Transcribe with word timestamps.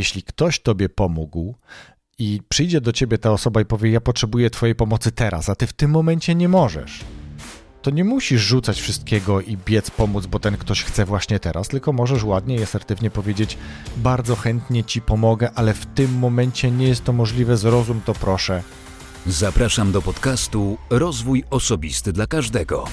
jeśli 0.00 0.22
ktoś 0.22 0.60
tobie 0.60 0.88
pomógł 0.88 1.54
i 2.18 2.40
przyjdzie 2.48 2.80
do 2.80 2.92
ciebie 2.92 3.18
ta 3.18 3.30
osoba 3.30 3.60
i 3.60 3.64
powie: 3.64 3.90
Ja 3.90 4.00
potrzebuję 4.00 4.50
twojej 4.50 4.74
pomocy 4.74 5.12
teraz, 5.12 5.48
a 5.48 5.54
ty 5.54 5.66
w 5.66 5.72
tym 5.72 5.90
momencie 5.90 6.34
nie 6.34 6.48
możesz, 6.48 7.00
to 7.82 7.90
nie 7.90 8.04
musisz 8.04 8.42
rzucać 8.42 8.80
wszystkiego 8.80 9.40
i 9.40 9.56
biec 9.56 9.90
pomóc, 9.90 10.26
bo 10.26 10.38
ten 10.38 10.56
ktoś 10.56 10.84
chce 10.84 11.04
właśnie 11.04 11.40
teraz, 11.40 11.68
tylko 11.68 11.92
możesz 11.92 12.24
ładnie 12.24 12.56
i 12.56 12.62
asertywnie 12.62 13.10
powiedzieć: 13.10 13.58
Bardzo 13.96 14.36
chętnie 14.36 14.84
ci 14.84 15.00
pomogę, 15.00 15.50
ale 15.54 15.74
w 15.74 15.86
tym 15.86 16.18
momencie 16.18 16.70
nie 16.70 16.88
jest 16.88 17.04
to 17.04 17.12
możliwe, 17.12 17.56
zrozum 17.56 18.00
to 18.04 18.14
proszę. 18.14 18.62
Zapraszam 19.26 19.92
do 19.92 20.02
podcastu 20.02 20.78
Rozwój 20.90 21.44
Osobisty 21.50 22.12
dla 22.12 22.26
Każdego. 22.26 22.84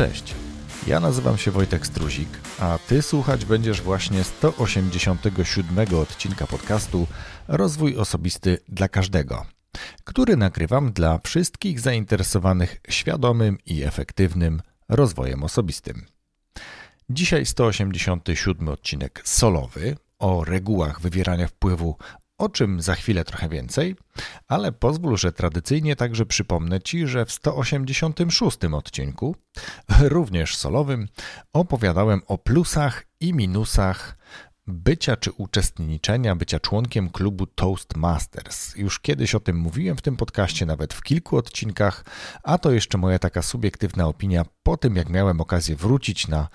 Cześć. 0.00 0.34
Ja 0.86 1.00
nazywam 1.00 1.38
się 1.38 1.50
Wojtek 1.50 1.86
Struzik, 1.86 2.28
a 2.58 2.78
Ty 2.88 3.02
słuchać 3.02 3.44
będziesz 3.44 3.82
właśnie 3.82 4.24
187 4.24 5.94
odcinka 5.94 6.46
podcastu 6.46 7.06
Rozwój 7.48 7.96
Osobisty 7.96 8.58
dla 8.68 8.88
Każdego, 8.88 9.46
który 10.04 10.36
nagrywam 10.36 10.92
dla 10.92 11.18
wszystkich 11.18 11.80
zainteresowanych 11.80 12.80
świadomym 12.88 13.58
i 13.66 13.82
efektywnym 13.82 14.62
rozwojem 14.88 15.42
osobistym. 15.42 16.06
Dzisiaj 17.10 17.46
187 17.46 18.68
odcinek 18.68 19.22
solowy 19.24 19.96
o 20.18 20.44
regułach 20.44 21.00
wywierania 21.00 21.46
wpływu 21.46 21.96
o 22.40 22.48
czym 22.48 22.80
za 22.80 22.94
chwilę 22.94 23.24
trochę 23.24 23.48
więcej, 23.48 23.96
ale 24.48 24.72
pozwól, 24.72 25.16
że 25.16 25.32
tradycyjnie 25.32 25.96
także 25.96 26.26
przypomnę 26.26 26.80
Ci, 26.80 27.06
że 27.06 27.24
w 27.24 27.32
186 27.32 28.58
odcinku, 28.72 29.36
również 30.00 30.56
solowym, 30.56 31.08
opowiadałem 31.52 32.22
o 32.26 32.38
plusach 32.38 33.06
i 33.20 33.34
minusach 33.34 34.16
bycia 34.66 35.16
czy 35.16 35.32
uczestniczenia, 35.32 36.36
bycia 36.36 36.60
członkiem 36.60 37.10
klubu 37.10 37.46
Toastmasters. 37.46 38.76
Już 38.76 39.00
kiedyś 39.00 39.34
o 39.34 39.40
tym 39.40 39.56
mówiłem 39.56 39.96
w 39.96 40.02
tym 40.02 40.16
podcaście, 40.16 40.66
nawet 40.66 40.94
w 40.94 41.02
kilku 41.02 41.36
odcinkach, 41.36 42.04
a 42.42 42.58
to 42.58 42.72
jeszcze 42.72 42.98
moja 42.98 43.18
taka 43.18 43.42
subiektywna 43.42 44.06
opinia 44.06 44.44
po 44.62 44.76
tym, 44.76 44.96
jak 44.96 45.08
miałem 45.08 45.40
okazję 45.40 45.76
wrócić 45.76 46.28
na 46.28 46.48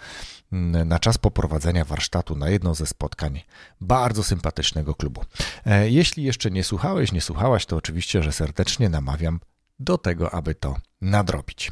na 0.86 1.00
czas 1.00 1.18
poprowadzenia 1.18 1.86
warsztatu 1.86 2.36
na 2.36 2.50
jedno 2.50 2.76
ze 2.76 2.86
spotkań 2.86 3.42
bardzo 3.82 4.24
sympatycznego 4.24 4.96
klubu. 4.96 5.22
E, 5.66 5.90
jeśli 5.90 6.24
jeszcze 6.24 6.52
nie 6.52 6.64
słuchałeś, 6.64 7.12
nie 7.12 7.22
słuchałaś, 7.22 7.66
to 7.66 7.76
oczywiście, 7.76 8.24
że 8.24 8.32
serdecznie 8.32 8.90
namawiam 8.90 9.40
do 9.80 9.98
tego, 9.98 10.34
aby 10.34 10.56
to 10.56 10.76
nadrobić 11.02 11.72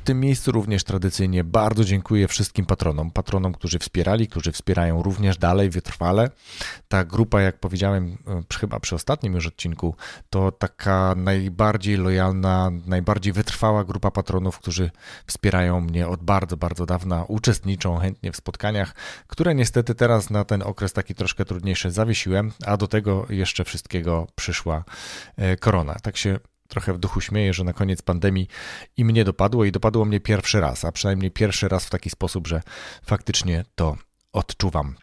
tym 0.00 0.20
miejscu 0.20 0.52
również 0.52 0.84
tradycyjnie 0.84 1.44
bardzo 1.44 1.84
dziękuję 1.84 2.28
wszystkim 2.28 2.66
patronom, 2.66 3.10
patronom, 3.10 3.52
którzy 3.52 3.78
wspierali, 3.78 4.28
którzy 4.28 4.52
wspierają 4.52 5.02
również 5.02 5.38
dalej 5.38 5.70
wytrwale. 5.70 6.30
Ta 6.88 7.04
grupa, 7.04 7.40
jak 7.40 7.60
powiedziałem 7.60 8.18
e, 8.26 8.58
chyba 8.58 8.80
przy 8.80 8.94
ostatnim 8.94 9.34
już 9.34 9.46
odcinku, 9.46 9.94
to 10.30 10.52
taka 10.52 11.14
najbardziej 11.16 11.96
lojalna, 11.96 12.70
najbardziej 12.86 13.32
wytrwała 13.32 13.84
grupa 13.84 14.10
patronów, 14.10 14.58
którzy 14.58 14.90
wspierają 15.26 15.80
mnie 15.80 16.08
od 16.08 16.22
bardzo, 16.22 16.56
bardzo 16.56 16.86
dawna, 16.86 17.24
uczestniczą 17.24 17.98
chętnie 17.98 18.32
w 18.32 18.36
spotkaniach, 18.36 18.94
które 19.26 19.54
niestety 19.54 19.94
teraz 19.94 20.30
na 20.30 20.44
ten 20.44 20.62
okres 20.62 20.92
taki 20.92 21.14
troszkę 21.14 21.44
trudniejszy 21.44 21.90
zawiesiłem, 21.90 22.52
a 22.66 22.76
do 22.76 22.88
tego 22.88 23.26
jeszcze 23.30 23.64
wszystkiego 23.64 24.26
przyszła 24.34 24.84
e, 25.36 25.56
korona. 25.56 25.94
Tak 25.94 26.16
się 26.16 26.38
trochę 26.68 26.92
w 26.92 26.98
duchu 26.98 27.20
śmieję, 27.20 27.52
że 27.52 27.64
na 27.64 27.72
koniec 27.72 28.02
pandemii 28.02 28.48
i 28.96 29.04
mnie 29.04 29.24
dopadło 29.24 29.64
i 29.64 29.72
dopadło 29.72 30.04
mnie 30.04 30.20
pierwszy 30.20 30.60
raz, 30.60 30.84
a 30.84 30.92
przynajmniej 30.92 31.30
pierwszy 31.30 31.68
raz 31.68 31.84
w 31.84 31.90
taki 31.90 32.10
sposób, 32.10 32.46
że 32.46 32.62
faktycznie 33.02 33.64
to 33.74 33.96
odczuwam. 34.32 34.94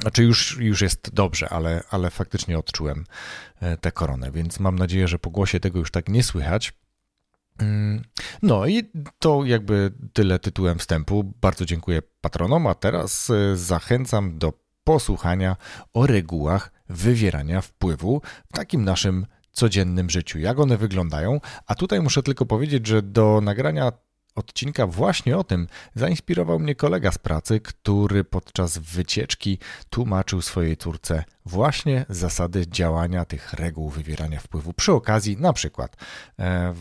Znaczy 0.00 0.22
już, 0.22 0.56
już 0.60 0.80
jest 0.80 1.10
dobrze, 1.14 1.48
ale, 1.48 1.82
ale 1.90 2.10
faktycznie 2.10 2.58
odczułem 2.58 3.04
e, 3.60 3.76
tę 3.76 3.92
koronę, 3.92 4.30
więc 4.30 4.60
mam 4.60 4.78
nadzieję, 4.78 5.08
że 5.08 5.18
po 5.18 5.30
głosie 5.30 5.60
tego 5.60 5.78
już 5.78 5.90
tak 5.90 6.08
nie 6.08 6.22
słychać. 6.22 6.72
Mm, 7.58 8.02
no 8.42 8.66
i 8.66 8.90
to 9.18 9.44
jakby 9.44 9.92
tyle 10.12 10.38
tytułem 10.38 10.78
wstępu. 10.78 11.32
Bardzo 11.40 11.64
dziękuję 11.64 12.02
patronom, 12.20 12.66
a 12.66 12.74
teraz 12.74 13.30
e, 13.30 13.56
zachęcam 13.56 14.38
do 14.38 14.52
posłuchania 14.84 15.56
o 15.94 16.06
regułach 16.06 16.72
wywierania 16.88 17.60
wpływu 17.60 18.22
w 18.48 18.52
takim 18.52 18.84
naszym 18.84 19.26
codziennym 19.58 20.10
życiu, 20.10 20.38
jak 20.38 20.58
one 20.58 20.76
wyglądają. 20.76 21.40
A 21.66 21.74
tutaj 21.74 22.00
muszę 22.00 22.22
tylko 22.22 22.46
powiedzieć, 22.46 22.86
że 22.86 23.02
do 23.02 23.40
nagrania 23.40 23.92
odcinka 24.34 24.86
właśnie 24.86 25.38
o 25.38 25.44
tym 25.44 25.66
zainspirował 25.94 26.58
mnie 26.58 26.74
kolega 26.74 27.12
z 27.12 27.18
pracy, 27.18 27.60
który 27.60 28.24
podczas 28.24 28.78
wycieczki 28.78 29.58
tłumaczył 29.90 30.42
swojej 30.42 30.76
córce 30.76 31.24
właśnie 31.46 32.06
zasady 32.08 32.66
działania 32.66 33.24
tych 33.24 33.52
reguł 33.52 33.90
wywierania 33.90 34.40
wpływu 34.40 34.72
przy 34.72 34.92
okazji 34.92 35.36
na 35.36 35.52
przykład 35.52 35.96
e, 36.38 36.74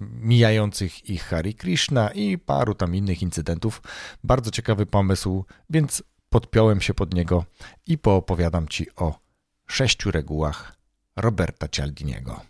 mijających 0.00 1.10
ich 1.10 1.24
Hari 1.24 1.54
Krishna 1.54 2.10
i 2.10 2.38
paru 2.38 2.74
tam 2.74 2.94
innych 2.94 3.22
incydentów. 3.22 3.82
Bardzo 4.24 4.50
ciekawy 4.50 4.86
pomysł, 4.86 5.44
więc 5.70 6.02
podpiąłem 6.30 6.80
się 6.80 6.94
pod 6.94 7.14
niego 7.14 7.44
i 7.86 7.98
poopowiadam 7.98 8.68
Ci 8.68 8.86
o 8.96 9.18
sześciu 9.66 10.10
regułach 10.10 10.81
Roberta 11.16 11.68
Cialdiniego. 11.68 12.40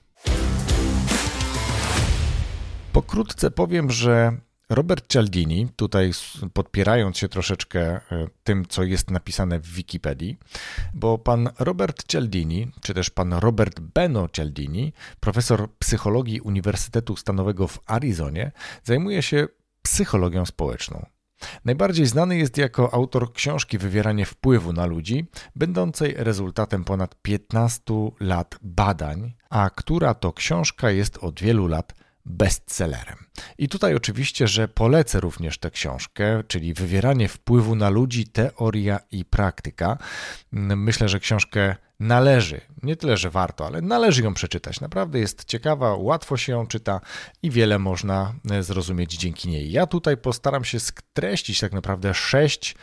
Pokrótce 2.93 3.51
powiem, 3.51 3.91
że 3.91 4.37
Robert 4.71 5.13
Cialdini, 5.13 5.69
tutaj 5.77 6.11
podpierając 6.53 7.19
się 7.19 7.29
troszeczkę 7.29 7.81
e, 7.81 8.01
tym, 8.45 8.67
co 8.69 8.83
jest 8.83 9.11
napisane 9.11 9.61
w 9.61 9.67
Wikipedii, 9.67 10.39
bo 10.95 11.19
pan 11.19 11.49
Robert 11.59 12.05
Cialdini, 12.07 12.73
czy 12.83 12.95
też 12.95 13.11
pan 13.11 13.33
Robert 13.33 13.81
Beno 13.81 14.29
Cialdini, 14.29 14.93
profesor 15.21 15.69
psychologii 15.79 16.41
Uniwersytetu 16.41 17.17
Stanowego 17.17 17.69
w 17.69 17.81
Arizonie, 17.87 18.53
zajmuje 18.85 19.23
się 19.23 19.49
psychologią 19.83 20.47
społeczną. 20.47 21.07
Najbardziej 21.65 22.07
znany 22.07 22.37
jest 22.37 22.59
jako 22.59 22.95
autor 22.95 23.33
książki 23.33 23.79
Wywieranie 23.79 24.27
wpływu 24.27 24.73
na 24.73 24.87
ludzi, 24.87 25.27
będącej 25.57 26.15
rezultatem 26.17 26.85
ponad 26.85 27.15
15 27.23 27.83
lat 28.21 28.59
badań, 28.63 29.33
a 29.51 29.71
która 29.71 30.15
to 30.15 30.33
książka 30.33 30.91
jest 30.91 31.19
od 31.19 31.41
wielu 31.41 31.67
lat 31.67 31.95
bestsellerem. 32.27 33.17
I 33.59 33.69
tutaj 33.69 33.95
oczywiście, 33.95 34.49
że 34.49 34.69
polecę 34.69 35.21
również 35.21 35.59
tę 35.59 35.71
książkę, 35.71 36.43
czyli 36.49 36.75
Wywieranie 36.75 37.29
wpływu 37.29 37.75
na 37.75 37.91
ludzi, 37.91 38.27
teoria 38.27 39.01
i 39.11 39.25
praktyka. 39.25 39.99
Myślę, 40.53 41.09
że 41.09 41.21
książkę 41.21 41.77
należy, 42.03 42.61
nie 42.83 42.97
tyle, 42.97 43.17
że 43.17 43.31
warto, 43.31 43.67
ale 43.67 43.81
należy 43.81 44.23
ją 44.23 44.35
przeczytać. 44.35 44.81
Naprawdę 44.81 45.19
jest 45.19 45.45
ciekawa, 45.45 45.95
łatwo 45.95 46.37
się 46.37 46.53
ją 46.53 46.67
czyta 46.67 47.01
i 47.43 47.51
wiele 47.51 47.79
można 47.79 48.35
e, 48.51 48.63
zrozumieć 48.63 49.17
dzięki 49.17 49.49
niej. 49.49 49.71
Ja 49.71 49.87
tutaj 49.87 50.17
postaram 50.17 50.65
się 50.65 50.81
skreślić 50.81 51.61
tak 51.61 51.73
naprawdę 51.73 52.15
sześć 52.15 52.75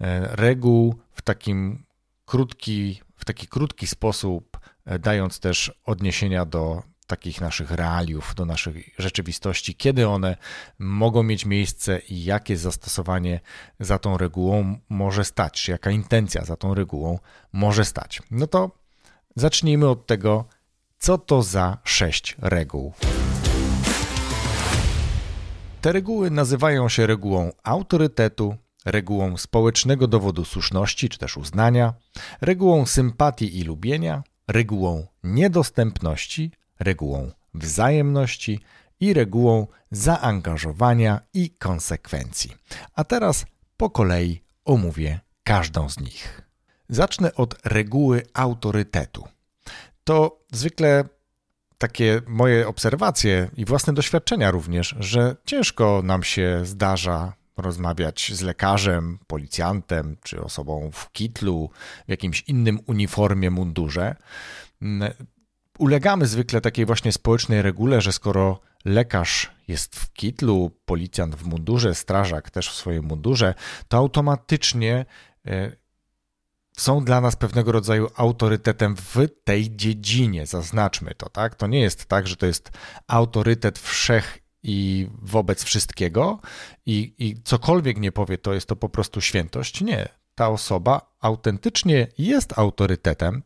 e, 0.00 0.36
reguł 0.36 0.94
w 1.12 1.22
takim 1.22 1.84
krótki, 2.24 3.00
w 3.16 3.24
taki 3.24 3.46
krótki 3.46 3.86
sposób, 3.86 4.58
e, 4.84 4.98
dając 4.98 5.40
też 5.40 5.72
odniesienia 5.84 6.44
do 6.44 6.82
takich 7.08 7.40
naszych 7.40 7.70
realiów, 7.70 8.34
do 8.34 8.44
naszej 8.44 8.92
rzeczywistości, 8.98 9.74
kiedy 9.74 10.08
one 10.08 10.36
mogą 10.78 11.22
mieć 11.22 11.44
miejsce 11.44 11.98
i 11.98 12.24
jakie 12.24 12.56
zastosowanie 12.56 13.40
za 13.80 13.98
tą 13.98 14.18
regułą 14.18 14.78
może 14.88 15.24
stać, 15.24 15.62
czy 15.62 15.70
jaka 15.70 15.90
intencja 15.90 16.44
za 16.44 16.56
tą 16.56 16.74
regułą 16.74 17.18
może 17.52 17.84
stać. 17.84 18.22
No 18.30 18.46
to 18.46 18.70
zacznijmy 19.36 19.88
od 19.88 20.06
tego, 20.06 20.44
co 20.98 21.18
to 21.18 21.42
za 21.42 21.78
sześć 21.84 22.36
reguł. 22.38 22.92
Te 25.80 25.92
reguły 25.92 26.30
nazywają 26.30 26.88
się 26.88 27.06
regułą 27.06 27.52
autorytetu, 27.62 28.56
regułą 28.84 29.36
społecznego 29.36 30.06
dowodu 30.06 30.44
słuszności 30.44 31.08
czy 31.08 31.18
też 31.18 31.36
uznania, 31.36 31.94
regułą 32.40 32.86
sympatii 32.86 33.58
i 33.58 33.64
lubienia, 33.64 34.22
regułą 34.48 35.06
niedostępności, 35.24 36.50
regułą 36.80 37.30
wzajemności 37.54 38.60
i 39.00 39.14
regułą 39.14 39.66
zaangażowania 39.90 41.20
i 41.34 41.50
konsekwencji. 41.50 42.54
A 42.94 43.04
teraz 43.04 43.46
po 43.76 43.90
kolei 43.90 44.42
omówię 44.64 45.20
każdą 45.44 45.88
z 45.88 46.00
nich. 46.00 46.42
Zacznę 46.88 47.34
od 47.34 47.66
reguły 47.66 48.22
autorytetu. 48.34 49.28
To 50.04 50.44
zwykle 50.52 51.04
takie 51.78 52.22
moje 52.26 52.68
obserwacje 52.68 53.50
i 53.56 53.64
własne 53.64 53.92
doświadczenia 53.92 54.50
również, 54.50 54.94
że 54.98 55.36
ciężko 55.44 56.02
nam 56.04 56.22
się 56.22 56.60
zdarza 56.64 57.32
rozmawiać 57.56 58.32
z 58.34 58.42
lekarzem, 58.42 59.18
policjantem 59.26 60.16
czy 60.22 60.42
osobą 60.42 60.90
w 60.92 61.12
kitlu, 61.12 61.70
w 62.06 62.10
jakimś 62.10 62.44
innym 62.46 62.80
uniformie, 62.86 63.50
mundurze 63.50 64.16
ulegamy 65.78 66.26
zwykle 66.26 66.60
takiej 66.60 66.86
właśnie 66.86 67.12
społecznej 67.12 67.62
regule, 67.62 68.00
że 68.00 68.12
skoro 68.12 68.60
lekarz 68.84 69.50
jest 69.68 69.96
w 69.96 70.12
kitlu, 70.12 70.70
policjant 70.84 71.34
w 71.34 71.46
mundurze, 71.46 71.94
strażak 71.94 72.50
też 72.50 72.70
w 72.70 72.74
swoim 72.74 73.04
mundurze, 73.04 73.54
to 73.88 73.96
automatycznie 73.96 75.06
e, 75.46 75.72
są 76.76 77.04
dla 77.04 77.20
nas 77.20 77.36
pewnego 77.36 77.72
rodzaju 77.72 78.08
autorytetem 78.16 78.96
w 78.96 79.28
tej 79.44 79.76
dziedzinie. 79.76 80.46
Zaznaczmy 80.46 81.14
to, 81.14 81.28
tak? 81.28 81.54
To 81.54 81.66
nie 81.66 81.80
jest 81.80 82.06
tak, 82.06 82.26
że 82.26 82.36
to 82.36 82.46
jest 82.46 82.70
autorytet 83.06 83.78
wszech 83.78 84.38
i 84.62 85.08
wobec 85.22 85.64
wszystkiego 85.64 86.40
i, 86.86 87.14
i 87.18 87.42
cokolwiek 87.42 87.98
nie 87.98 88.12
powie, 88.12 88.38
to 88.38 88.54
jest 88.54 88.66
to 88.66 88.76
po 88.76 88.88
prostu 88.88 89.20
świętość. 89.20 89.80
Nie. 89.80 90.08
Ta 90.34 90.48
osoba 90.48 91.14
autentycznie 91.20 92.06
jest 92.18 92.58
autorytetem, 92.58 93.42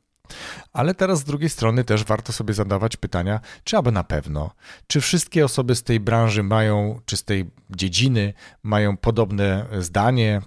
ale 0.73 0.95
teraz 0.95 1.19
z 1.19 1.25
drugiej 1.25 1.51
strony 1.51 1.85
też 1.85 2.05
warto 2.05 2.33
sobie 2.33 2.55
zadawać 2.55 2.97
pytania, 2.97 3.41
czy 3.65 3.77
aby 3.77 3.93
na 3.93 4.05
pewno, 4.05 4.51
czy 4.87 5.01
wszystkie 5.01 5.45
osoby 5.45 5.75
z 5.75 5.83
tej 5.83 6.01
branży 6.01 6.43
mają, 6.43 7.01
czy 7.07 7.17
z 7.17 7.25
tej 7.25 7.51
dziedziny 7.71 8.35
mają 8.63 8.97
podobne 8.97 9.67
zdanie, 9.79 10.43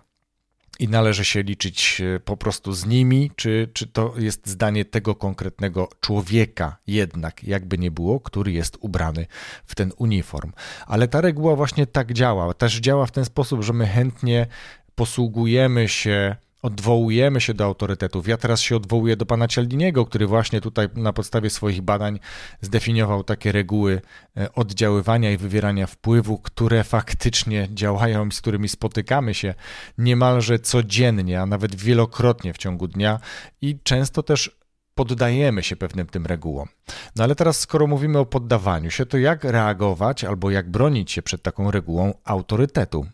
i 0.79 0.87
należy 0.87 1.25
się 1.25 1.43
liczyć 1.43 2.01
e, 2.01 2.19
po 2.19 2.37
prostu 2.37 2.73
z 2.73 2.85
nimi, 2.85 3.31
czy, 3.35 3.69
czy 3.73 3.87
to 3.87 4.13
jest 4.17 4.47
zdanie 4.47 4.85
tego 4.85 5.15
konkretnego 5.15 5.89
człowieka, 5.99 6.77
jednak, 6.87 7.43
jakby 7.43 7.77
nie 7.77 7.91
było, 7.91 8.19
który 8.19 8.51
jest 8.51 8.77
ubrany 8.79 9.25
w 9.65 9.75
ten 9.75 9.91
uniform. 9.97 10.51
Ale 10.87 11.07
ta 11.07 11.21
reguła 11.21 11.55
właśnie 11.55 11.87
tak 11.87 12.13
działa. 12.13 12.53
Też 12.53 12.79
działa 12.79 13.05
w 13.05 13.11
ten 13.11 13.25
sposób, 13.25 13.63
że 13.63 13.73
my 13.73 13.87
chętnie 13.87 14.47
posługujemy 14.95 15.87
się 15.87 16.35
odwołujemy 16.65 17.41
się 17.41 17.53
do 17.53 17.65
autorytetów. 17.65 18.27
Ja 18.27 18.37
teraz 18.37 18.61
się 18.61 18.75
odwołuję 18.75 19.15
do 19.15 19.25
pana 19.25 19.47
Cialdiniego, 19.47 20.05
który 20.05 20.27
właśnie 20.27 20.61
tutaj 20.61 20.87
na 20.95 21.13
podstawie 21.13 21.49
swoich 21.49 21.81
badań 21.81 22.19
zdefiniował 22.61 23.23
takie 23.23 23.51
reguły 23.51 24.01
e, 24.37 24.53
oddziaływania 24.53 25.31
i 25.31 25.37
wywierania 25.37 25.87
wpływu, 25.87 26.37
które 26.37 26.83
faktycznie 26.83 27.67
działają, 27.73 28.31
z 28.31 28.41
którymi 28.41 28.69
spotykamy 28.69 29.33
się 29.33 29.53
niemalże 29.97 30.59
codziennie, 30.59 31.41
a 31.41 31.45
nawet 31.45 31.75
wielokrotnie 31.75 32.53
w 32.53 32.57
ciągu 32.57 32.87
dnia 32.87 33.19
i 33.61 33.79
często 33.83 34.23
też 34.23 34.57
poddajemy 34.95 35.63
się 35.63 35.75
pewnym 35.75 36.07
tym 36.07 36.25
regułom. 36.25 36.67
No 37.15 37.23
ale 37.23 37.35
teraz, 37.35 37.59
skoro 37.59 37.87
mówimy 37.87 38.19
o 38.19 38.25
poddawaniu 38.25 38.91
się, 38.91 39.05
to 39.05 39.17
jak 39.17 39.43
reagować 39.43 40.23
albo 40.23 40.51
jak 40.51 40.71
bronić 40.71 41.11
się 41.11 41.21
przed 41.21 41.41
taką 41.41 41.71
regułą 41.71 42.13
autorytetu? 42.23 43.05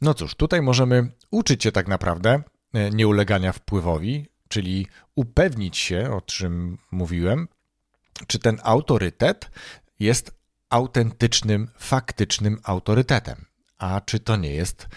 No 0.00 0.14
cóż, 0.14 0.34
tutaj 0.34 0.62
możemy 0.62 1.10
uczyć 1.30 1.62
się 1.62 1.72
tak 1.72 1.88
naprawdę 1.88 2.42
e, 2.74 2.90
nieulegania 2.90 3.52
wpływowi, 3.52 4.26
czyli 4.48 4.86
upewnić 5.14 5.76
się, 5.76 6.10
o 6.10 6.20
czym 6.20 6.78
mówiłem, 6.90 7.48
czy 8.26 8.38
ten 8.38 8.58
autorytet 8.62 9.50
jest 10.00 10.34
autentycznym, 10.70 11.68
faktycznym 11.78 12.60
autorytetem. 12.64 13.44
A 13.78 14.00
czy 14.00 14.20
to 14.20 14.36
nie 14.36 14.54
jest. 14.54 14.88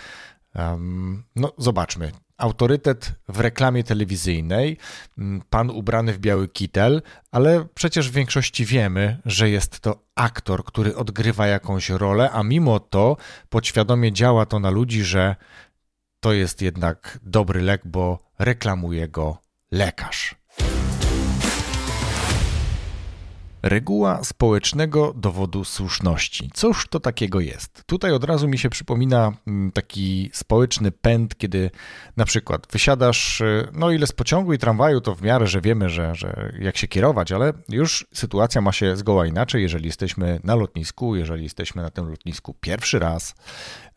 Um, 0.55 1.23
no, 1.35 1.53
zobaczmy 1.57 2.11
autorytet 2.37 3.11
w 3.27 3.39
reklamie 3.39 3.83
telewizyjnej, 3.83 4.77
mm, 5.17 5.41
pan 5.49 5.69
ubrany 5.69 6.13
w 6.13 6.19
biały 6.19 6.47
kitel, 6.47 7.01
ale 7.31 7.65
przecież 7.73 8.09
w 8.09 8.13
większości 8.13 8.65
wiemy, 8.65 9.21
że 9.25 9.49
jest 9.49 9.79
to 9.79 10.03
aktor, 10.15 10.63
który 10.63 10.95
odgrywa 10.95 11.47
jakąś 11.47 11.89
rolę, 11.89 12.31
a 12.31 12.43
mimo 12.43 12.79
to 12.79 13.17
podświadomie 13.49 14.11
działa 14.11 14.45
to 14.45 14.59
na 14.59 14.69
ludzi, 14.69 15.03
że 15.03 15.35
to 16.19 16.33
jest 16.33 16.61
jednak 16.61 17.19
dobry 17.21 17.61
lek, 17.61 17.81
bo 17.85 18.19
reklamuje 18.39 19.07
go 19.07 19.38
lekarz. 19.71 20.35
Reguła 23.65 24.23
społecznego 24.23 25.13
dowodu 25.13 25.63
słuszności. 25.63 26.50
Cóż 26.53 26.88
to 26.89 27.00
takiego 27.00 27.39
jest? 27.39 27.83
Tutaj 27.85 28.12
od 28.12 28.23
razu 28.23 28.47
mi 28.47 28.57
się 28.57 28.69
przypomina 28.69 29.31
mm, 29.47 29.71
taki 29.71 30.29
społeczny 30.33 30.91
pęd, 30.91 31.38
kiedy 31.38 31.71
na 32.17 32.25
przykład 32.25 32.67
wysiadasz, 32.71 33.41
y, 33.41 33.67
no 33.73 33.91
ile 33.91 34.07
z 34.07 34.12
pociągu 34.12 34.53
i 34.53 34.57
tramwaju, 34.57 35.01
to 35.01 35.15
w 35.15 35.21
miarę, 35.21 35.47
że 35.47 35.62
wiemy, 35.62 35.89
że, 35.89 36.15
że 36.15 36.53
jak 36.59 36.77
się 36.77 36.88
kierować, 36.88 37.31
ale 37.31 37.53
już 37.69 38.07
sytuacja 38.13 38.62
ma 38.62 38.71
się 38.71 38.97
zgoła 38.97 39.25
inaczej, 39.25 39.62
jeżeli 39.62 39.85
jesteśmy 39.85 40.39
na 40.44 40.56
lotnisku, 40.56 41.15
jeżeli 41.15 41.44
jesteśmy 41.44 41.81
na 41.81 41.89
tym 41.89 42.09
lotnisku 42.09 42.56
pierwszy 42.59 43.00
raz, 43.00 43.35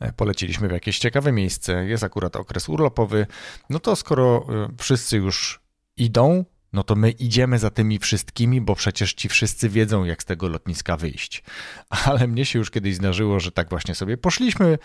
e, 0.01 0.13
poleciliśmy 0.13 0.69
w 0.69 0.73
jakieś 0.73 0.99
ciekawe 0.99 1.33
miejsce, 1.33 1.87
jest 1.87 2.05
akurat 2.05 2.37
okres 2.37 2.69
urlopowy, 2.69 3.27
no 3.71 3.79
to 3.79 3.97
skoro 3.97 4.47
y, 4.71 4.77
wszyscy 4.79 5.17
już 5.17 5.61
idą, 5.97 6.45
no 6.73 6.83
to 6.83 6.95
my 6.95 7.11
idziemy 7.11 7.59
za 7.59 7.71
tymi 7.71 7.99
wszystkimi, 7.99 8.61
bo 8.61 8.75
przecież 8.75 9.15
ci 9.15 9.29
wszyscy 9.29 9.69
wiedzą, 9.69 10.05
jak 10.05 10.23
z 10.23 10.25
tego 10.25 10.49
lotniska 10.49 10.97
wyjść. 10.97 11.43
Ale 12.05 12.29
mnie 12.29 12.45
się 12.45 12.59
już 12.59 12.71
kiedyś 12.71 12.97
zdarzyło, 12.97 13.41
że 13.41 13.53
tak 13.53 13.71
właśnie 13.71 13.95
sobie 13.95 14.17
poszliśmy, 14.17 14.79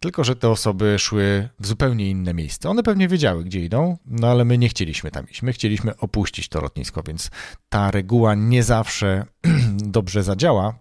tylko 0.00 0.24
że 0.24 0.36
te 0.36 0.48
osoby 0.48 0.98
szły 0.98 1.48
w 1.60 1.66
zupełnie 1.66 2.10
inne 2.10 2.34
miejsce. 2.34 2.70
One 2.70 2.82
pewnie 2.82 3.08
wiedziały, 3.08 3.44
gdzie 3.44 3.60
idą, 3.60 3.98
no 4.06 4.28
ale 4.28 4.44
my 4.44 4.58
nie 4.58 4.68
chcieliśmy 4.68 5.10
tam 5.10 5.28
iść. 5.30 5.42
My 5.42 5.52
chcieliśmy 5.52 5.96
opuścić 5.96 6.48
to 6.48 6.60
lotnisko, 6.60 7.02
więc 7.02 7.30
ta 7.68 7.90
reguła 7.90 8.34
nie 8.34 8.62
zawsze 8.62 9.24
dobrze 9.96 10.22
zadziała, 10.22 10.74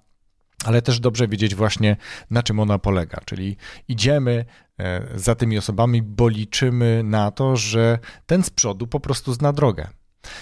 ale 0.65 0.81
też 0.81 1.00
dobrze 1.00 1.27
wiedzieć 1.27 1.56
właśnie, 1.56 1.97
na 2.29 2.44
czym 2.44 2.59
ona 2.59 2.79
polega. 2.79 3.21
Czyli 3.25 3.57
idziemy 3.88 4.45
e, 4.79 5.07
za 5.15 5.35
tymi 5.35 5.57
osobami, 5.57 6.01
bo 6.01 6.27
liczymy 6.27 7.01
na 7.03 7.31
to, 7.31 7.56
że 7.56 8.00
ten 8.25 8.44
z 8.44 8.50
przodu 8.50 8.88
po 8.88 9.00
prostu 9.00 9.33
zna 9.33 9.53
drogę. 9.53 9.88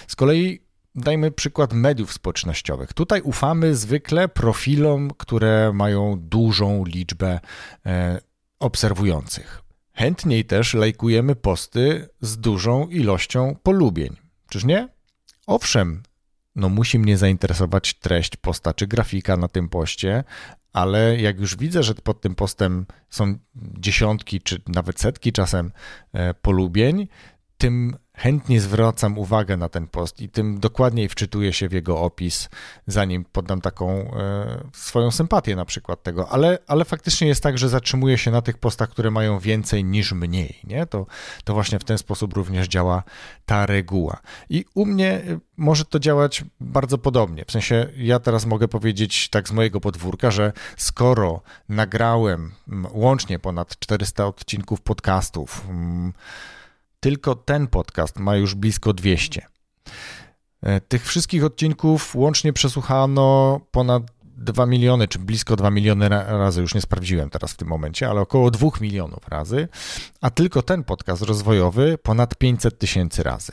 Z 0.06 0.16
kolei 0.16 0.60
dajmy 0.94 1.30
przykład 1.30 1.72
mediów 1.72 2.12
społecznościowych. 2.12 2.92
Tutaj 2.92 3.20
ufamy 3.20 3.76
zwykle 3.76 4.28
profilom, 4.28 5.10
które 5.16 5.72
mają 5.74 6.16
dużą 6.20 6.84
liczbę 6.84 7.40
e, 7.86 8.20
obserwujących. 8.58 9.62
Chętniej 9.92 10.44
też 10.44 10.74
lajkujemy 10.74 11.36
posty 11.36 12.08
z 12.20 12.38
dużą 12.38 12.88
ilością 12.88 13.56
polubień. 13.62 14.16
Czyż 14.48 14.64
nie? 14.64 14.88
Owszem, 15.46 16.02
no 16.56 16.68
musi 16.68 16.98
mnie 16.98 17.18
zainteresować 17.18 17.94
treść 17.94 18.36
posta 18.36 18.74
czy 18.74 18.86
grafika 18.86 19.36
na 19.36 19.48
tym 19.48 19.68
poście, 19.68 20.24
ale 20.72 21.20
jak 21.20 21.40
już 21.40 21.56
widzę, 21.56 21.82
że 21.82 21.94
pod 21.94 22.20
tym 22.20 22.34
postem 22.34 22.86
są 23.10 23.38
dziesiątki 23.54 24.40
czy 24.40 24.62
nawet 24.66 25.00
setki 25.00 25.32
czasem 25.32 25.72
e, 26.12 26.34
polubień, 26.34 27.08
tym 27.58 27.96
chętnie 28.18 28.60
zwracam 28.60 29.18
uwagę 29.18 29.56
na 29.56 29.68
ten 29.68 29.86
post 29.86 30.20
i 30.20 30.28
tym 30.28 30.60
dokładniej 30.60 31.08
wczytuję 31.08 31.52
się 31.52 31.68
w 31.68 31.72
jego 31.72 32.00
opis, 32.00 32.48
zanim 32.86 33.24
poddam 33.32 33.60
taką 33.60 33.90
e, 33.90 34.60
swoją 34.72 35.10
sympatię 35.10 35.56
na 35.56 35.64
przykład 35.64 36.02
tego, 36.02 36.28
ale, 36.28 36.58
ale 36.66 36.84
faktycznie 36.84 37.28
jest 37.28 37.42
tak, 37.42 37.58
że 37.58 37.68
zatrzymuję 37.68 38.18
się 38.18 38.30
na 38.30 38.42
tych 38.42 38.58
postach, 38.58 38.88
które 38.88 39.10
mają 39.10 39.38
więcej 39.38 39.84
niż 39.84 40.12
mniej, 40.12 40.58
nie? 40.64 40.86
To, 40.86 41.06
to 41.44 41.54
właśnie 41.54 41.78
w 41.78 41.84
ten 41.84 41.98
sposób 41.98 42.32
również 42.32 42.68
działa 42.68 43.02
ta 43.46 43.66
reguła. 43.66 44.20
I 44.50 44.64
u 44.74 44.86
mnie 44.86 45.12
e, 45.12 45.38
może 45.56 45.84
to 45.84 45.98
działać 45.98 46.44
bardzo 46.60 46.98
podobnie, 46.98 47.44
w 47.44 47.52
sensie 47.52 47.86
ja 47.96 48.18
teraz 48.18 48.46
mogę 48.46 48.68
powiedzieć 48.68 49.28
tak 49.28 49.48
z 49.48 49.52
mojego 49.52 49.80
podwórka, 49.80 50.30
że 50.30 50.52
skoro 50.76 51.40
nagrałem 51.68 52.52
łącznie 52.92 53.38
ponad 53.38 53.78
400 53.78 54.26
odcinków 54.26 54.80
podcastów, 54.80 55.66
mm, 55.68 56.12
tylko 57.00 57.34
ten 57.34 57.66
podcast 57.66 58.18
ma 58.18 58.36
już 58.36 58.54
blisko 58.54 58.92
200. 58.92 59.46
E, 60.62 60.80
tych 60.80 61.06
wszystkich 61.06 61.44
odcinków 61.44 62.14
łącznie 62.14 62.52
przesłuchano 62.52 63.60
ponad 63.70 64.02
2 64.38 64.66
miliony, 64.66 65.08
czy 65.08 65.18
blisko 65.18 65.56
2 65.56 65.70
miliony 65.70 66.08
razy, 66.08 66.60
już 66.60 66.74
nie 66.74 66.80
sprawdziłem 66.80 67.30
teraz 67.30 67.52
w 67.52 67.56
tym 67.56 67.68
momencie, 67.68 68.08
ale 68.08 68.20
około 68.20 68.50
2 68.50 68.68
milionów 68.80 69.28
razy, 69.28 69.68
a 70.20 70.30
tylko 70.30 70.62
ten 70.62 70.84
podcast 70.84 71.22
rozwojowy 71.22 71.98
ponad 72.02 72.34
500 72.34 72.78
tysięcy 72.78 73.22
razy. 73.22 73.52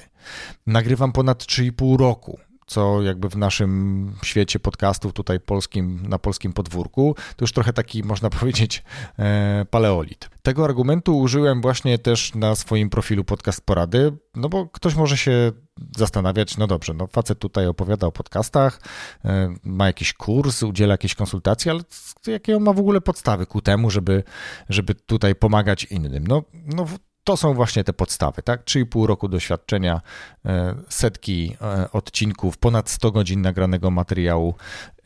Nagrywam 0.67 1.11
ponad 1.11 1.43
3,5 1.43 1.99
roku 1.99 2.39
co 2.65 3.01
jakby 3.01 3.29
w 3.29 3.38
naszym 3.38 4.12
świecie 4.24 4.60
podcastów 4.60 5.13
tutaj 5.13 5.39
polskim, 5.39 6.07
na 6.10 6.19
polskim 6.19 6.53
podwórku, 6.53 7.15
to 7.36 7.43
już 7.43 7.51
trochę 7.51 7.74
taki, 7.74 8.03
można 8.03 8.29
powiedzieć, 8.39 8.84
e, 9.19 9.65
paleolit. 9.69 10.29
Tego 10.41 10.65
argumentu 10.65 11.19
użyłem 11.19 11.62
właśnie 11.62 12.00
też 12.00 12.36
na 12.36 12.55
swoim 12.55 12.89
profilu 12.89 13.24
podcast 13.24 13.62
porady, 13.62 14.17
no 14.36 14.50
bo 14.50 14.67
ktoś 14.67 14.95
może 14.95 15.17
się 15.17 15.51
zastanawiać, 15.98 16.57
no 16.57 16.67
dobrze, 16.67 16.93
no 16.93 17.07
facet 17.07 17.39
tutaj 17.39 17.67
opowiada 17.67 18.07
o 18.07 18.12
podcastach, 18.12 18.81
e, 19.25 19.55
ma 19.63 19.88
jakiś 19.88 20.13
kurs, 20.13 20.63
udziela 20.63 20.93
jakiejś 20.93 21.15
konsultacji, 21.15 21.72
ale 21.72 21.81
jakie 22.27 22.57
on 22.57 22.63
ma 22.63 22.74
w 22.74 22.79
ogóle 22.79 23.01
podstawy 23.01 23.45
ku 23.45 23.62
temu, 23.62 23.89
żeby, 23.89 24.24
żeby 24.69 24.95
tutaj 24.95 25.36
pomagać 25.36 25.84
innym? 25.84 26.27
No, 26.27 26.43
no 26.65 26.86
to 27.25 27.38
są 27.38 27.53
właśnie 27.53 27.84
te 27.84 27.94
podstawy, 27.94 28.41
tak? 28.41 28.63
3,5 28.63 29.05
roku 29.05 29.27
doświadczenia, 29.27 30.01
e, 30.46 30.75
setki 30.89 31.58
e, 31.62 31.91
odcinków, 31.91 32.58
ponad 32.58 32.89
100 32.89 33.12
godzin 33.12 33.41
nagranego 33.41 33.91
materiału 33.91 34.55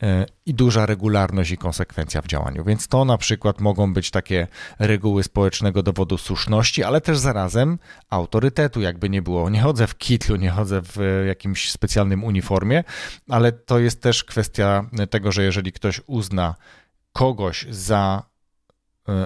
e, 0.02 0.26
i 0.46 0.54
duża 0.54 0.86
regularność 0.86 1.50
i 1.50 1.58
konsekwencja 1.58 2.22
w 2.22 2.26
działaniu. 2.26 2.64
Więc 2.64 2.88
to 2.88 3.04
na 3.04 3.18
przykład 3.18 3.60
mogą 3.60 3.94
być 3.94 4.10
takie 4.10 4.46
reguły 4.78 5.22
społecznego 5.22 5.82
dowodu 5.82 6.18
słuszności, 6.18 6.84
ale 6.84 7.00
też 7.00 7.18
zarazem 7.18 7.78
autorytetu, 8.10 8.80
jakby 8.80 9.10
nie 9.10 9.22
było. 9.22 9.50
Nie 9.50 9.60
chodzę 9.60 9.86
w 9.86 9.98
kitlu, 9.98 10.36
nie 10.36 10.50
chodzę 10.50 10.82
w 10.82 11.24
jakimś 11.26 11.70
specjalnym 11.70 12.24
uniformie, 12.24 12.84
ale 13.28 13.52
to 13.52 13.78
jest 13.78 14.02
też 14.02 14.24
kwestia 14.24 14.84
tego, 15.10 15.32
że 15.32 15.42
jeżeli 15.42 15.72
ktoś 15.72 16.00
uzna 16.06 16.54
kogoś 17.12 17.66
za 17.70 18.29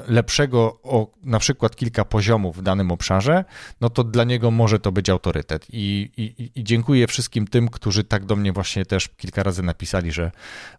lepszego 0.09 0.79
o 0.83 1.13
na 1.23 1.39
przykład 1.39 1.77
kilka 1.77 2.05
poziomów 2.05 2.57
w 2.57 2.63
danym 2.63 2.91
obszarze, 2.91 3.45
no 3.81 3.91
to 3.91 4.05
dla 4.05 4.25
niego 4.25 4.51
może 4.51 4.79
to 4.79 4.93
być 4.93 5.11
autorytet. 5.11 5.67
I, 5.71 6.11
i, 6.17 6.51
I, 6.61 6.65
dziękuję 6.65 7.07
wszystkim 7.07 7.47
tym, 7.47 7.69
którzy 7.69 8.05
tak 8.05 8.25
do 8.25 8.37
mnie 8.37 8.53
właśnie 8.53 8.87
też 8.87 9.09
kilka 9.09 9.43
razy 9.43 9.63
napisali, 9.63 10.13
że 10.13 10.31